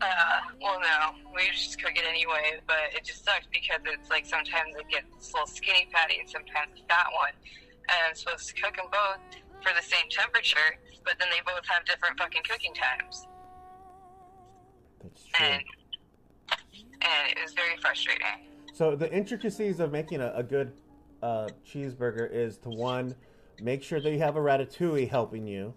Uh, 0.00 0.40
well, 0.62 0.78
no, 0.80 1.30
we 1.34 1.48
just 1.52 1.82
cook 1.82 1.92
it 1.96 2.04
anyway, 2.08 2.60
but 2.66 2.94
it 2.94 3.04
just 3.04 3.24
sucks 3.24 3.46
because 3.52 3.80
it's 3.84 4.10
like 4.10 4.24
sometimes 4.24 4.74
it 4.78 4.88
gets 4.88 5.06
a 5.30 5.32
little 5.32 5.46
skinny 5.46 5.88
patty 5.92 6.18
and 6.20 6.28
sometimes 6.28 6.78
a 6.78 6.86
fat 6.88 7.06
one. 7.18 7.32
And 7.88 7.98
I'm 8.08 8.14
supposed 8.14 8.48
to 8.48 8.54
cook 8.54 8.76
them 8.76 8.86
both 8.92 9.18
for 9.60 9.72
the 9.74 9.82
same 9.82 10.08
temperature, 10.10 10.78
but 11.04 11.14
then 11.18 11.28
they 11.30 11.40
both 11.44 11.66
have 11.66 11.84
different 11.84 12.16
fucking 12.18 12.42
cooking 12.48 12.74
times. 12.74 13.26
That's 15.02 15.24
true. 15.24 15.46
And, 15.46 15.62
and 17.02 17.32
it 17.36 17.38
was 17.42 17.54
very 17.54 17.76
frustrating. 17.80 18.24
So 18.74 18.94
the 18.94 19.12
intricacies 19.12 19.80
of 19.80 19.90
making 19.90 20.20
a, 20.20 20.32
a 20.34 20.42
good 20.44 20.72
uh, 21.22 21.48
cheeseburger 21.66 22.30
is 22.30 22.58
to 22.58 22.70
one, 22.70 23.16
make 23.60 23.82
sure 23.82 24.00
that 24.00 24.10
you 24.10 24.18
have 24.18 24.36
a 24.36 24.40
ratatouille 24.40 25.08
helping 25.08 25.48
you. 25.48 25.74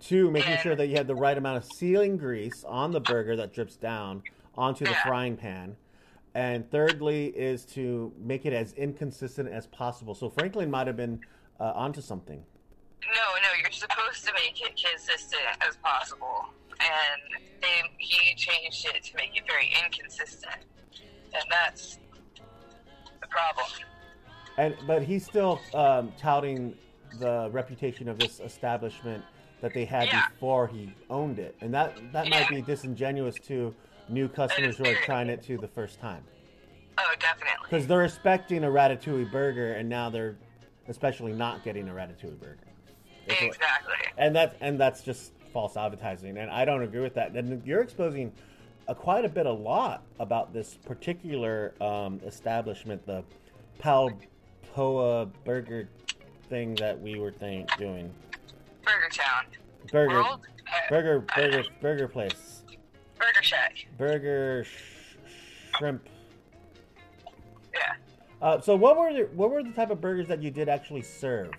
Two, 0.00 0.30
making 0.30 0.58
sure 0.58 0.74
that 0.74 0.88
you 0.88 0.96
have 0.96 1.06
the 1.06 1.14
right 1.14 1.38
amount 1.38 1.58
of 1.58 1.64
sealing 1.76 2.16
grease 2.16 2.64
on 2.66 2.90
the 2.90 3.00
burger 3.00 3.36
that 3.36 3.54
drips 3.54 3.76
down 3.76 4.22
onto 4.56 4.84
the 4.84 4.94
frying 5.06 5.36
pan. 5.36 5.76
And 6.34 6.68
thirdly 6.70 7.26
is 7.26 7.64
to 7.66 8.12
make 8.18 8.46
it 8.46 8.52
as 8.52 8.72
inconsistent 8.72 9.48
as 9.48 9.66
possible. 9.68 10.14
So 10.14 10.28
Franklin 10.28 10.70
might 10.70 10.86
have 10.86 10.96
been 10.96 11.20
uh, 11.60 11.72
onto 11.74 12.00
something. 12.00 12.42
No, 13.02 13.10
no, 13.10 13.48
you're 13.60 13.70
supposed 13.70 14.24
to 14.24 14.32
make 14.32 14.60
it 14.60 14.80
consistent 14.82 15.42
as 15.60 15.76
possible. 15.76 16.46
And 16.80 17.42
they, 17.60 17.82
he 17.98 18.34
changed 18.34 18.86
it 18.86 19.04
to 19.04 19.16
make 19.16 19.36
it 19.36 19.44
very 19.46 19.70
inconsistent. 19.84 20.64
And 21.34 21.44
that's 21.50 21.98
the 23.20 23.26
problem. 23.28 23.66
And 24.58 24.76
but 24.86 25.02
he's 25.02 25.24
still 25.24 25.60
um, 25.74 26.12
touting 26.18 26.74
the 27.18 27.50
reputation 27.52 28.08
of 28.08 28.18
this 28.18 28.40
establishment 28.40 29.24
that 29.62 29.72
they 29.72 29.84
had 29.86 30.08
Yeah. 30.08 30.28
before 30.28 30.66
he 30.66 30.92
owned 31.08 31.38
it, 31.38 31.56
and 31.62 31.72
that 31.72 31.96
that 32.12 32.28
might 32.28 32.48
be 32.48 32.60
disingenuous 32.60 33.36
to 33.46 33.74
new 34.08 34.28
customers 34.28 34.76
who 34.76 34.84
are 34.84 34.94
trying 35.04 35.28
it 35.30 35.42
to 35.44 35.56
the 35.56 35.68
first 35.68 35.98
time 36.00 36.22
Oh, 36.98 37.14
definitely. 37.18 37.54
because 37.62 37.86
they're 37.86 38.04
expecting 38.04 38.64
a 38.64 38.68
ratatouille 38.68 39.30
burger, 39.32 39.72
and 39.74 39.88
now 39.88 40.10
they're 40.10 40.36
especially 40.88 41.32
not 41.32 41.62
getting 41.64 41.88
a 41.88 41.92
ratatouille 41.92 42.38
burger. 42.38 42.58
A- 43.28 43.46
Exactly. 43.46 43.94
and 44.18 44.34
that 44.36 44.56
and 44.60 44.78
that's 44.78 45.02
just 45.02 45.32
false 45.52 45.76
advertising, 45.76 46.36
and 46.38 46.50
I 46.50 46.64
don't 46.64 46.82
agree 46.82 47.00
with 47.00 47.14
that. 47.14 47.32
And 47.32 47.64
you're 47.64 47.82
exposing 47.82 48.32
uh, 48.88 48.94
quite 48.94 49.24
a 49.24 49.28
bit, 49.28 49.46
a 49.46 49.52
lot 49.52 50.02
about 50.18 50.52
this 50.52 50.74
particular 50.74 51.72
um, 51.80 52.20
establishment, 52.26 53.06
the 53.06 53.22
Palpoa 53.80 55.30
Burger 55.44 55.88
thing 56.48 56.74
that 56.76 57.00
we 57.00 57.16
were 57.20 57.30
think, 57.30 57.70
doing. 57.78 58.12
Burger 58.84 59.08
Town. 59.10 59.44
Burger, 59.90 60.14
World? 60.14 60.46
Uh, 60.66 60.88
burger, 60.88 61.20
burger, 61.34 61.62
burger 61.80 62.08
place, 62.08 62.62
Burger 63.18 63.42
Shack. 63.42 63.86
burger, 63.98 64.64
sh- 64.64 65.16
shrimp. 65.76 66.08
Yeah. 67.74 67.80
Uh, 68.40 68.60
so 68.60 68.74
what 68.76 68.96
were 68.96 69.12
the, 69.12 69.22
what 69.34 69.50
were 69.50 69.62
the 69.62 69.72
type 69.72 69.90
of 69.90 70.00
burgers 70.00 70.28
that 70.28 70.42
you 70.42 70.50
did 70.50 70.68
actually 70.68 71.02
serve? 71.02 71.50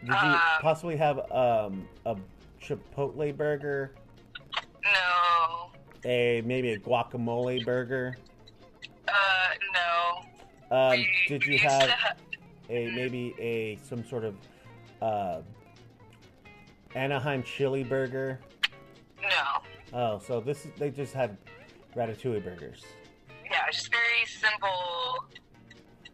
Did 0.00 0.08
you 0.08 0.14
Um, 0.14 0.40
possibly 0.60 0.96
have 0.96 1.18
um, 1.32 1.88
a 2.06 2.16
chipotle 2.60 3.36
burger? 3.36 3.92
No. 4.82 5.70
a 6.04 6.42
maybe 6.44 6.72
a 6.72 6.78
guacamole 6.78 7.64
burger. 7.64 8.16
Uh, 9.08 9.12
no. 10.70 10.76
Um, 10.76 10.90
We- 10.92 11.08
did 11.28 11.44
you 11.44 11.52
used 11.54 11.64
have 11.64 12.16
a 12.68 12.90
maybe 12.92 13.34
a 13.38 13.76
some 13.84 14.04
sort 14.04 14.24
of 14.24 14.34
uh, 15.02 15.42
Anaheim 16.94 17.42
chili 17.42 17.82
burger? 17.82 18.38
no. 19.20 19.28
Oh, 19.94 20.18
so 20.18 20.40
this 20.40 20.64
is, 20.64 20.72
they 20.78 20.90
just 20.90 21.12
had 21.12 21.36
ratatouille 21.94 22.42
burgers. 22.42 22.82
Yeah, 23.44 23.58
just 23.70 23.90
very 23.90 24.24
simple, 24.26 25.24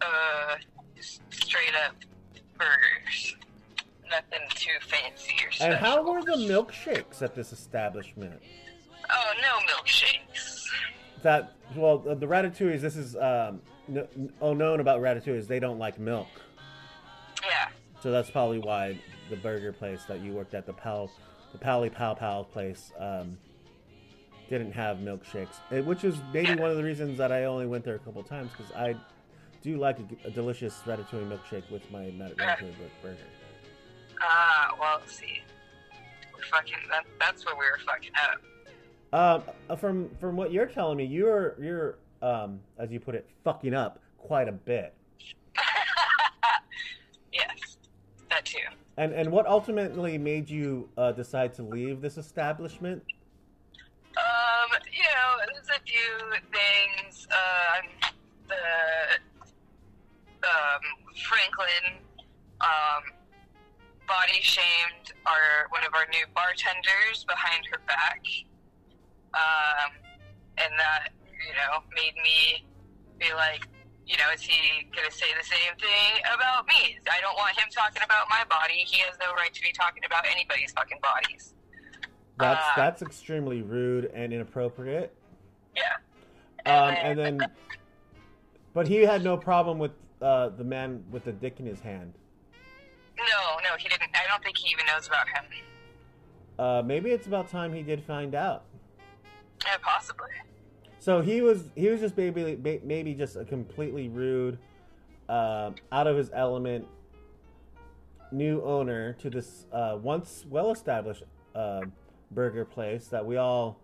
uh, 0.01 0.57
straight 1.31 1.75
up 1.87 1.95
burgers. 2.59 3.37
Nothing 4.11 4.49
too 4.55 4.71
fancy 4.81 5.35
or 5.47 5.53
special. 5.53 5.75
And 5.75 5.85
how 5.85 6.03
were 6.03 6.23
the 6.23 6.37
milkshakes 6.37 7.23
at 7.23 7.35
this 7.35 7.53
establishment? 7.53 8.41
Oh, 9.11 9.33
no 9.43 9.73
milkshakes. 9.73 10.65
That 11.23 11.53
well, 11.77 11.99
the, 11.99 12.15
the 12.15 12.27
ratatouilles. 12.27 12.81
This 12.81 12.97
is 12.97 13.17
um, 13.17 13.61
n- 13.89 14.33
oh 14.41 14.55
known 14.55 14.81
about 14.81 15.01
ratatouilles. 15.01 15.47
They 15.47 15.61
don't 15.61 15.79
like 15.79 15.99
milk. 15.99 16.29
So 18.01 18.11
that's 18.11 18.31
probably 18.31 18.59
why 18.59 18.99
the 19.31 19.37
burger 19.37 19.73
place 19.73 20.05
that 20.09 20.21
you 20.21 20.33
worked 20.33 20.55
at, 20.55 20.67
the 20.67 20.73
Pal, 20.73 21.11
the 21.53 21.59
Pally 21.59 21.91
Pow 21.91 22.15
Pow 22.15 22.43
place, 22.45 22.93
um, 22.99 23.37
didn't 24.49 24.73
have 24.73 24.99
milkshakes. 24.99 25.85
Which 25.85 26.05
is 26.05 26.17
maybe 26.33 26.55
one 26.55 26.71
of 26.71 26.77
the 26.77 26.85
reasons 26.85 27.19
that 27.19 27.33
I 27.33 27.45
only 27.45 27.67
went 27.67 27.85
there 27.85 27.97
a 27.97 27.99
couple 27.99 28.23
times 28.23 28.51
because 28.57 28.73
I 28.73 28.95
do 29.63 29.77
like 29.77 29.99
a, 29.99 30.29
a 30.29 30.31
delicious 30.31 30.75
ratatouille 30.87 31.29
milkshake 31.29 31.71
with 31.71 31.91
my 31.91 32.05
ratatouille 32.05 32.75
burger. 33.03 33.17
Ah, 34.23 34.75
well, 34.81 35.01
see. 35.07 35.43
We're 36.35 36.45
fucking, 36.45 36.77
that, 36.91 37.05
that's 37.21 37.45
where 37.45 37.55
we 37.57 37.65
were 37.65 37.79
fucking 37.87 38.13
up. 38.23 38.41
Um, 39.11 39.43
uh, 39.71 39.77
from 39.77 40.11
from 40.21 40.37
what 40.37 40.53
you're 40.53 40.67
telling 40.67 40.99
me, 40.99 41.05
you're 41.05 41.55
you're 41.59 41.97
um, 42.21 42.61
as 42.79 42.91
you 42.91 43.01
put 43.01 43.15
it, 43.15 43.27
fucking 43.43 43.73
up 43.73 44.03
quite 44.19 44.49
a 44.49 44.53
bit. 44.53 44.95
yes, 47.33 47.79
that 48.29 48.45
too. 48.45 48.59
And 48.99 49.13
and 49.13 49.31
what 49.31 49.47
ultimately 49.47 50.19
made 50.19 50.51
you 50.51 50.89
uh, 50.99 51.13
decide 51.13 51.55
to 51.55 51.63
leave 51.63 52.01
this 52.01 52.19
establishment? 52.19 53.01
Um, 54.17 54.71
you 54.91 55.05
know, 55.15 55.39
there's 55.47 55.69
a 55.69 55.81
few 55.87 56.33
things. 56.51 57.29
Um, 57.31 58.11
the 58.49 58.57
um, 60.43 60.83
Franklin 61.15 62.03
um, 62.61 63.05
body 64.09 64.41
shamed 64.43 65.13
our 65.27 65.69
one 65.71 65.87
of 65.87 65.95
our 65.95 66.07
new 66.11 66.27
bartenders 66.35 67.25
behind 67.25 67.67
her 67.71 67.79
back, 67.87 68.21
um, 69.33 69.93
and 70.59 70.73
that 70.77 71.11
you 71.47 71.55
know 71.55 71.85
made 71.95 72.15
me 72.25 72.67
be 73.21 73.33
like, 73.33 73.63
you 74.09 74.17
know, 74.17 74.25
is 74.35 74.41
he 74.41 74.89
gonna 74.97 75.11
say 75.11 75.27
the 75.39 75.45
same 75.45 75.77
thing 75.79 76.23
about 76.35 76.67
me? 76.67 76.99
I 77.11 77.21
don't 77.21 77.37
want 77.37 77.59
him 77.59 77.69
talking 77.71 78.03
about 78.03 78.27
my 78.31 78.43
body. 78.49 78.85
He 78.87 79.01
has 79.03 79.15
no 79.21 79.35
right 79.35 79.53
to 79.53 79.63
be 79.63 79.73
talking 79.73 80.03
about 80.07 80.25
anybody's 80.31 80.73
fucking 80.73 80.99
bodies. 81.03 81.55
That's 82.39 82.65
Uh, 82.65 82.73
that's 82.77 83.03
extremely 83.03 83.63
rude 83.63 84.07
and 84.15 84.33
inappropriate. 84.33 85.15
Yeah. 85.77 85.83
Um, 86.67 86.95
and 86.95 87.19
then, 87.19 87.41
but 88.75 88.89
he 88.89 88.97
had 89.03 89.23
no 89.23 89.37
problem 89.37 89.79
with 89.79 89.93
uh, 90.23 90.49
the 90.51 90.65
man 90.65 91.05
with 91.11 91.25
the 91.25 91.33
dick 91.33 91.61
in 91.61 91.67
his 91.67 91.81
hand. 91.81 92.15
No, 93.17 93.57
no, 93.69 93.77
he 93.79 93.89
didn't. 93.89 94.11
I 94.15 94.27
don't 94.29 94.43
think 94.43 94.57
he 94.57 94.71
even 94.73 94.87
knows 94.87 95.07
about 95.07 95.27
him. 95.29 95.45
uh, 96.59 96.83
maybe 96.85 97.11
it's 97.11 97.27
about 97.27 97.51
time 97.51 97.73
he 97.75 97.83
did 97.83 98.03
find 98.03 98.35
out. 98.35 98.65
Yeah, 99.67 99.77
possibly. 99.83 100.31
So 101.01 101.21
he 101.21 101.41
was 101.43 101.71
he 101.75 101.89
was 101.89 102.01
just 102.01 102.17
maybe 102.17 102.81
maybe 102.85 103.15
just 103.15 103.37
a 103.37 103.45
completely 103.45 104.09
rude, 104.09 104.59
uh, 105.29 105.71
out 105.93 106.07
of 106.07 106.17
his 106.17 106.31
element, 106.35 106.87
new 108.33 108.63
owner 108.63 109.13
to 109.15 109.31
this 109.31 109.67
uh, 109.73 109.99
once 110.01 110.45
well 110.51 110.71
established 110.71 111.23
uh, 111.55 111.83
burger 112.33 112.65
place 112.65 113.07
that 113.09 113.25
we 113.25 113.37
all 113.37 113.81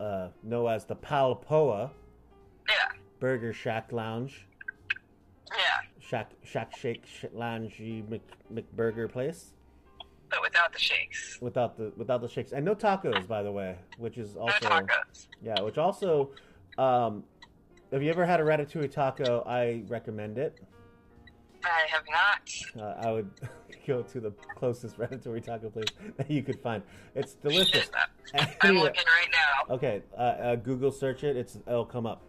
uh, 0.00 0.28
know 0.42 0.66
as 0.68 0.84
the 0.84 0.96
Palpoa 0.96 1.90
Yeah, 2.68 2.74
Burger 3.18 3.52
Shack 3.52 3.92
Lounge, 3.92 4.46
yeah, 5.50 5.80
Shack 6.00 6.32
Shack 6.44 6.76
Shake 6.76 7.04
Sh- 7.04 7.24
Lounge 7.32 7.80
Mc, 7.80 8.22
McBurger 8.52 9.10
place 9.10 9.54
without 10.54 10.72
the 10.72 10.78
shakes. 10.78 11.38
without 11.40 11.76
the 11.76 11.92
without 11.96 12.20
the 12.20 12.28
shakes 12.28 12.52
and 12.52 12.64
no 12.64 12.74
tacos 12.74 13.26
by 13.26 13.42
the 13.42 13.50
way, 13.50 13.76
which 13.98 14.18
is 14.18 14.36
also 14.36 14.56
no 14.62 14.68
tacos. 14.68 15.26
Yeah, 15.42 15.60
which 15.60 15.78
also, 15.78 16.30
um, 16.78 17.24
if 17.90 18.02
you 18.02 18.10
ever 18.10 18.24
had 18.24 18.40
a 18.40 18.44
ratatouille 18.44 18.90
taco, 18.90 19.42
I 19.46 19.82
recommend 19.88 20.38
it. 20.38 20.60
I 21.64 21.86
have 21.88 22.04
not. 22.10 22.82
Uh, 22.82 23.06
I 23.06 23.12
would 23.12 23.30
go 23.86 24.02
to 24.02 24.20
the 24.20 24.30
closest 24.54 24.98
ratatouille 24.98 25.44
taco 25.44 25.70
place 25.70 25.88
that 26.16 26.30
you 26.30 26.42
could 26.42 26.60
find. 26.60 26.82
It's 27.14 27.34
delicious. 27.34 27.90
I'm 28.34 28.76
looking 28.76 28.82
right 29.18 29.30
now. 29.32 29.74
okay, 29.74 30.02
uh, 30.16 30.20
uh, 30.20 30.56
Google 30.56 30.92
search 30.92 31.24
it. 31.24 31.36
It's 31.36 31.56
it'll 31.66 31.84
come 31.84 32.06
up. 32.06 32.22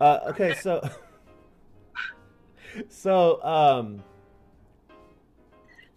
Uh, 0.00 0.20
okay, 0.28 0.54
so 0.54 0.82
so 2.88 3.42
um, 3.44 4.02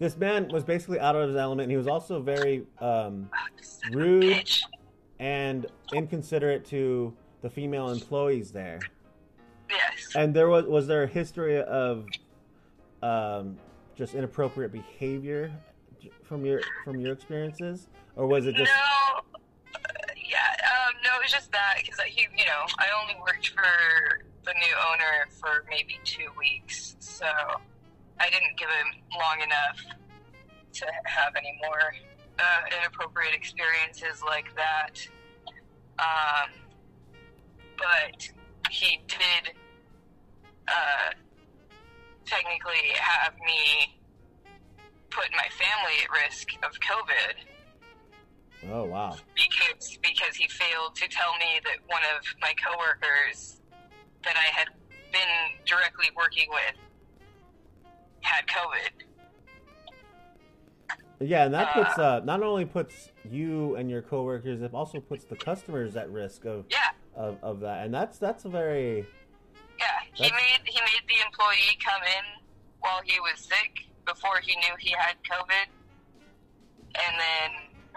this 0.04 0.18
man 0.18 0.50
was 0.50 0.66
basically 0.66 1.00
out 1.00 1.16
of 1.16 1.30
his 1.30 1.38
element. 1.38 1.64
and 1.64 1.72
He 1.72 1.78
was 1.78 1.88
also 1.88 2.22
very 2.22 2.66
um, 2.82 3.30
rude 3.94 4.52
and 5.20 5.66
inconsiderate 5.94 6.66
to 6.66 7.14
the 7.42 7.50
female 7.50 7.90
employees 7.90 8.52
there. 8.52 8.82
Yes. 9.70 10.14
And 10.14 10.34
there 10.34 10.50
was 10.50 10.66
was 10.66 10.88
there 10.88 11.04
a 11.04 11.08
history 11.08 11.62
of 11.62 12.06
um, 13.02 13.58
just 13.96 14.14
inappropriate 14.14 14.74
behavior 14.74 15.50
from 16.24 16.46
your 16.46 16.60
from 16.84 17.00
your 17.00 17.14
experiences, 17.14 17.88
or 18.18 18.28
was 18.28 18.46
it 18.46 18.56
just 18.56 18.72
No. 18.74 19.20
uh, 19.20 19.80
Yeah. 20.18 20.38
Um, 20.70 20.96
no, 21.06 21.16
it 21.16 21.24
was 21.24 21.32
just 21.32 21.50
that 21.54 21.76
because 21.82 22.00
he, 22.02 22.28
you 22.38 22.46
know, 22.46 22.66
I 22.78 22.88
only 23.02 23.16
worked 23.22 23.48
for 23.48 24.20
the 24.44 24.54
new 24.54 24.76
owner 24.92 25.28
for 25.40 25.64
maybe 25.70 25.98
two 26.04 26.28
weeks, 26.38 26.98
so 27.00 27.26
I 28.24 28.30
didn't 28.30 28.58
give 28.58 28.70
him 28.70 29.04
long 29.20 29.42
enough 29.42 29.78
to 30.80 30.86
have 31.04 31.36
any 31.36 31.60
more 31.62 31.94
uh, 32.40 32.78
inappropriate 32.80 33.36
experiences 33.36 34.24
like 34.26 34.48
that. 34.56 34.96
Um, 36.00 36.50
but 37.78 38.32
he 38.72 39.02
did 39.08 39.54
uh, 40.70 41.12
technically 42.26 42.96
have 42.96 43.34
me 43.46 44.00
put 45.10 45.28
my 45.34 45.48
family 45.52 46.00
at 46.04 46.26
risk 46.26 46.48
of 46.64 46.72
COVID 46.80 47.36
oh 48.72 48.86
wow 48.86 49.16
because 49.36 49.98
because 50.02 50.36
he 50.36 50.48
failed 50.48 50.96
to 50.96 51.08
tell 51.08 51.34
me 51.38 51.60
that 51.64 51.78
one 51.88 52.02
of 52.16 52.24
my 52.42 52.54
coworkers 52.64 53.60
that 54.24 54.36
I 54.36 54.50
had 54.58 54.70
been 55.12 55.62
directly 55.66 56.08
working 56.16 56.48
with 56.50 56.76
had 58.24 58.46
COVID. 58.48 58.90
yeah, 61.20 61.46
and 61.46 61.54
that 61.54 61.74
puts 61.74 61.98
uh, 61.98 62.22
not 62.24 62.42
only 62.44 62.66
puts 62.66 63.12
you 63.30 63.76
and 63.76 63.90
your 63.90 64.02
coworkers, 64.02 64.62
it 64.62 64.74
also 64.74 65.00
puts 65.00 65.26
the 65.26 65.36
customers 65.36 65.96
at 65.96 66.10
risk 66.10 66.46
of 66.46 66.66
Yeah, 66.70 66.90
of, 67.16 67.38
of 67.44 67.60
that, 67.62 67.86
and 67.86 67.94
that's 67.94 68.18
that's 68.18 68.46
a 68.46 68.50
very 68.50 69.06
yeah. 69.80 69.86
He 70.14 70.24
made 70.24 70.62
he 70.66 70.80
made 70.82 71.04
the 71.08 71.26
employee 71.26 71.78
come 71.84 72.02
in 72.04 72.26
while 72.80 73.02
he 73.04 73.20
was 73.20 73.40
sick 73.40 73.88
before 74.06 74.40
he 74.42 74.56
knew 74.56 74.76
he 74.80 74.92
had 74.92 75.16
COVID, 75.24 75.68
and 76.96 77.14
then 77.20 77.52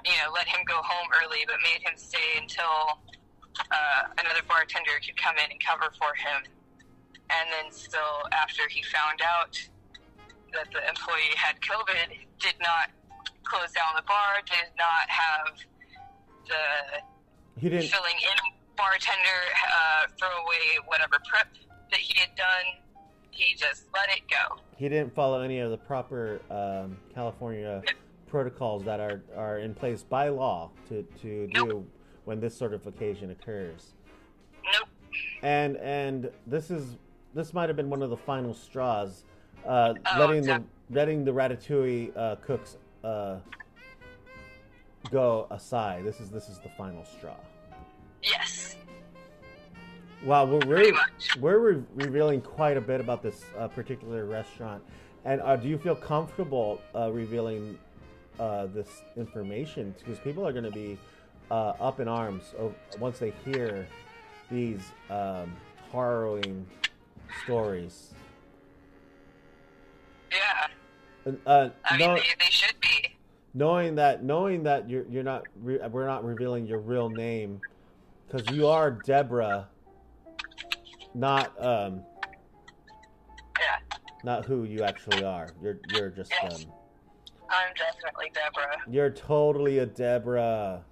you 0.04 0.12
know 0.12 0.32
let 0.34 0.46
him 0.46 0.60
go 0.66 0.80
home 0.82 1.08
early, 1.22 1.44
but 1.46 1.56
made 1.62 1.82
him 1.82 1.96
stay 1.96 2.40
until 2.40 3.00
uh, 3.60 4.02
another 4.18 4.42
bartender 4.48 4.92
could 5.04 5.16
come 5.16 5.36
in 5.36 5.50
and 5.50 5.60
cover 5.60 5.92
for 5.98 6.14
him. 6.14 6.42
And 7.28 7.50
then 7.50 7.72
still, 7.72 8.22
after 8.32 8.62
he 8.70 8.82
found 8.82 9.20
out 9.20 9.58
that 10.52 10.68
the 10.72 10.88
employee 10.88 11.34
had 11.36 11.56
COVID, 11.60 12.16
did 12.38 12.54
not 12.60 12.90
close 13.44 13.72
down 13.72 13.94
the 13.96 14.02
bar, 14.02 14.40
did 14.46 14.70
not 14.78 15.08
have 15.08 15.56
the 16.46 17.60
he 17.60 17.68
didn't 17.68 17.88
filling 17.90 18.14
in 18.16 18.52
bartender 18.76 19.40
uh, 19.72 20.06
throw 20.18 20.28
away 20.28 20.78
whatever 20.86 21.16
prep 21.28 21.48
that 21.90 22.00
he 22.00 22.18
had 22.18 22.34
done. 22.36 22.82
He 23.30 23.54
just 23.54 23.84
let 23.94 24.08
it 24.16 24.22
go. 24.30 24.56
he 24.76 24.88
didn't 24.88 25.14
follow 25.14 25.40
any 25.42 25.58
of 25.60 25.70
the 25.70 25.76
proper 25.76 26.40
um, 26.50 26.96
California 27.14 27.82
protocols 28.26 28.84
that 28.84 28.98
are, 29.00 29.22
are 29.36 29.58
in 29.58 29.74
place 29.74 30.02
by 30.02 30.28
law 30.28 30.70
to, 30.88 31.02
to 31.22 31.46
do 31.48 31.86
when 32.24 32.40
this 32.40 32.56
sort 32.56 32.72
of 32.74 32.86
occasion 32.86 33.30
occurs. 33.30 33.92
Nope. 34.64 34.88
And 35.42 35.76
and 35.76 36.30
this 36.46 36.70
is 36.70 36.96
this 37.34 37.52
might 37.52 37.68
have 37.68 37.76
been 37.76 37.90
one 37.90 38.02
of 38.02 38.10
the 38.10 38.16
final 38.16 38.54
straws, 38.54 39.24
uh, 39.66 39.94
Oh, 40.14 40.18
letting 40.20 40.42
the 40.42 40.62
letting 40.90 41.24
the 41.24 41.32
ratatouille 41.32 42.16
uh, 42.16 42.36
cooks 42.36 42.76
uh, 43.04 43.38
go 45.10 45.46
aside. 45.50 46.04
This 46.04 46.20
is 46.20 46.30
this 46.30 46.48
is 46.48 46.58
the 46.58 46.68
final 46.70 47.04
straw. 47.04 47.36
Yes. 48.22 48.76
Wow, 50.24 50.46
we're 50.46 50.60
re- 50.66 50.98
we're 51.40 51.58
re- 51.58 51.82
revealing 51.94 52.40
quite 52.40 52.76
a 52.76 52.80
bit 52.80 53.00
about 53.00 53.22
this 53.22 53.44
uh, 53.58 53.68
particular 53.68 54.24
restaurant. 54.24 54.82
And 55.24 55.40
uh, 55.42 55.56
do 55.56 55.68
you 55.68 55.78
feel 55.78 55.94
comfortable 55.94 56.80
uh, 56.94 57.10
revealing 57.12 57.78
uh, 58.40 58.66
this 58.66 59.02
information? 59.16 59.94
Because 59.98 60.18
people 60.20 60.46
are 60.46 60.52
going 60.52 60.64
to 60.64 60.70
be 60.70 60.98
uh, 61.50 61.74
up 61.80 62.00
in 62.00 62.08
arms 62.08 62.54
once 62.98 63.18
they 63.18 63.32
hear 63.44 63.86
these 64.50 64.80
um, 65.10 65.52
harrowing 65.92 66.66
stories. 67.44 68.14
Uh, 71.46 71.70
I 71.84 71.96
mean, 71.98 72.06
know- 72.08 72.14
they, 72.14 72.20
they 72.38 72.50
should 72.50 72.80
be. 72.80 73.16
knowing 73.54 73.94
that 73.96 74.22
knowing 74.22 74.62
that 74.64 74.88
you're 74.88 75.04
you're 75.08 75.22
not 75.24 75.42
re- 75.60 75.80
we're 75.90 76.06
not 76.06 76.24
revealing 76.24 76.66
your 76.66 76.78
real 76.78 77.08
name 77.08 77.60
because 78.28 78.48
you 78.54 78.66
are 78.68 78.90
Deborah, 78.92 79.68
not 81.14 81.52
um 81.62 82.02
Yeah. 83.58 83.96
not 84.22 84.44
who 84.44 84.64
you 84.64 84.82
actually 84.84 85.24
are. 85.24 85.48
You're 85.62 85.78
you're 85.92 86.10
just 86.10 86.30
Yes. 86.42 86.64
um 86.64 86.72
I'm 87.48 87.74
definitely 87.76 88.30
Deborah. 88.34 88.76
you're 88.88 89.10
totally 89.10 89.78
a 89.78 89.86
Deborah. 89.86 90.82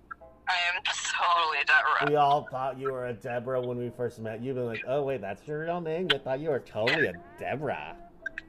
I 0.46 0.52
am 0.76 0.82
totally 0.84 1.58
Deborah. 1.66 2.10
We 2.10 2.16
all 2.16 2.46
thought 2.50 2.78
you 2.78 2.92
were 2.92 3.06
a 3.06 3.12
Deborah 3.12 3.60
when 3.60 3.78
we 3.78 3.90
first 3.90 4.18
met. 4.20 4.42
You've 4.42 4.56
been 4.56 4.66
like, 4.66 4.82
oh 4.86 5.02
wait, 5.02 5.20
that's 5.20 5.46
your 5.46 5.60
real 5.60 5.80
name. 5.80 6.08
I 6.12 6.18
thought 6.18 6.40
you 6.40 6.50
were 6.50 6.60
totally 6.60 7.06
a 7.06 7.12
Deborah. 7.38 7.96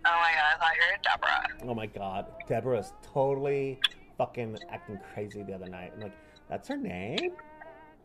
Oh 0.08 0.20
my 0.22 0.32
god, 0.32 0.46
I 0.54 0.60
thought 0.60 0.76
you 0.76 0.82
were 0.91 1.00
Deborah. 1.04 1.70
Oh 1.72 1.74
my 1.74 1.86
god, 1.88 2.26
Deborah's 2.48 2.94
totally 3.02 3.80
fucking 4.18 4.58
acting 4.70 5.00
crazy 5.13 5.44
the 5.44 5.54
other 5.54 5.68
night. 5.68 5.94
I'm 5.96 6.02
like, 6.02 6.18
that's 6.50 6.68
her 6.68 6.78
name. 6.78 7.32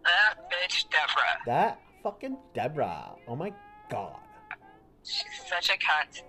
That 0.05 0.35
bitch 0.51 0.85
Deborah. 0.91 1.39
That 1.47 1.81
fucking 2.03 2.39
Deborah. 2.55 3.13
Oh 3.29 3.37
my 3.37 3.53
god. 3.91 4.17
She's 5.03 5.25
such 5.47 5.71
a 5.71 5.73
cunt. 5.75 6.23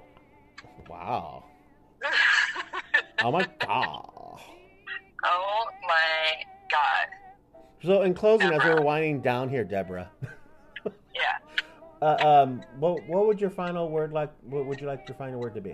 Wow. 0.90 1.46
Oh 3.24 3.32
my 3.32 3.46
god. 3.60 4.40
oh 5.24 5.66
my 5.88 6.44
god. 6.72 7.08
So 7.84 8.02
in 8.02 8.16
closing, 8.16 8.52
as 8.52 8.64
we're 8.64 8.82
winding 8.82 9.22
down 9.22 9.48
here, 9.48 9.64
Deborah. 9.64 10.10
uh, 12.02 12.18
um, 12.20 12.64
what 12.80 13.08
what 13.08 13.28
would 13.28 13.40
your 13.40 13.50
final 13.50 13.90
word 13.90 14.12
like? 14.12 14.32
What 14.44 14.66
would 14.66 14.82
you 14.82 14.88
like 14.88 15.08
your 15.08 15.18
final 15.18 15.40
word 15.40 15.56
to 15.56 15.62
be? 15.62 15.72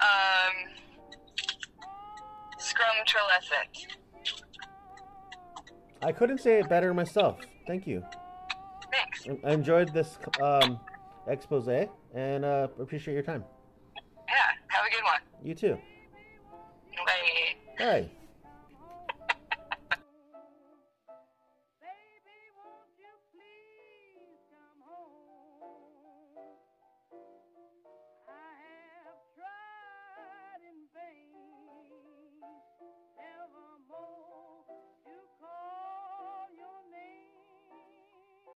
Um. 0.00 0.54
Scrumtrulescent. 2.58 3.96
I 6.02 6.12
couldn't 6.12 6.38
say 6.38 6.60
it 6.60 6.68
better 6.68 6.92
myself. 6.94 7.40
Thank 7.66 7.86
you. 7.86 8.02
Thanks. 8.92 9.26
I 9.44 9.52
enjoyed 9.52 9.92
this 9.92 10.18
um, 10.40 10.78
expose 11.26 11.68
and 12.14 12.44
uh, 12.44 12.68
appreciate 12.80 13.14
your 13.14 13.22
time. 13.22 13.44
Yeah. 14.28 14.34
Have 14.68 14.86
a 14.86 14.90
good 14.90 15.04
one. 15.04 15.20
You 15.42 15.54
too. 15.54 15.78
Bye. 17.04 17.54
Bye. 17.78 18.10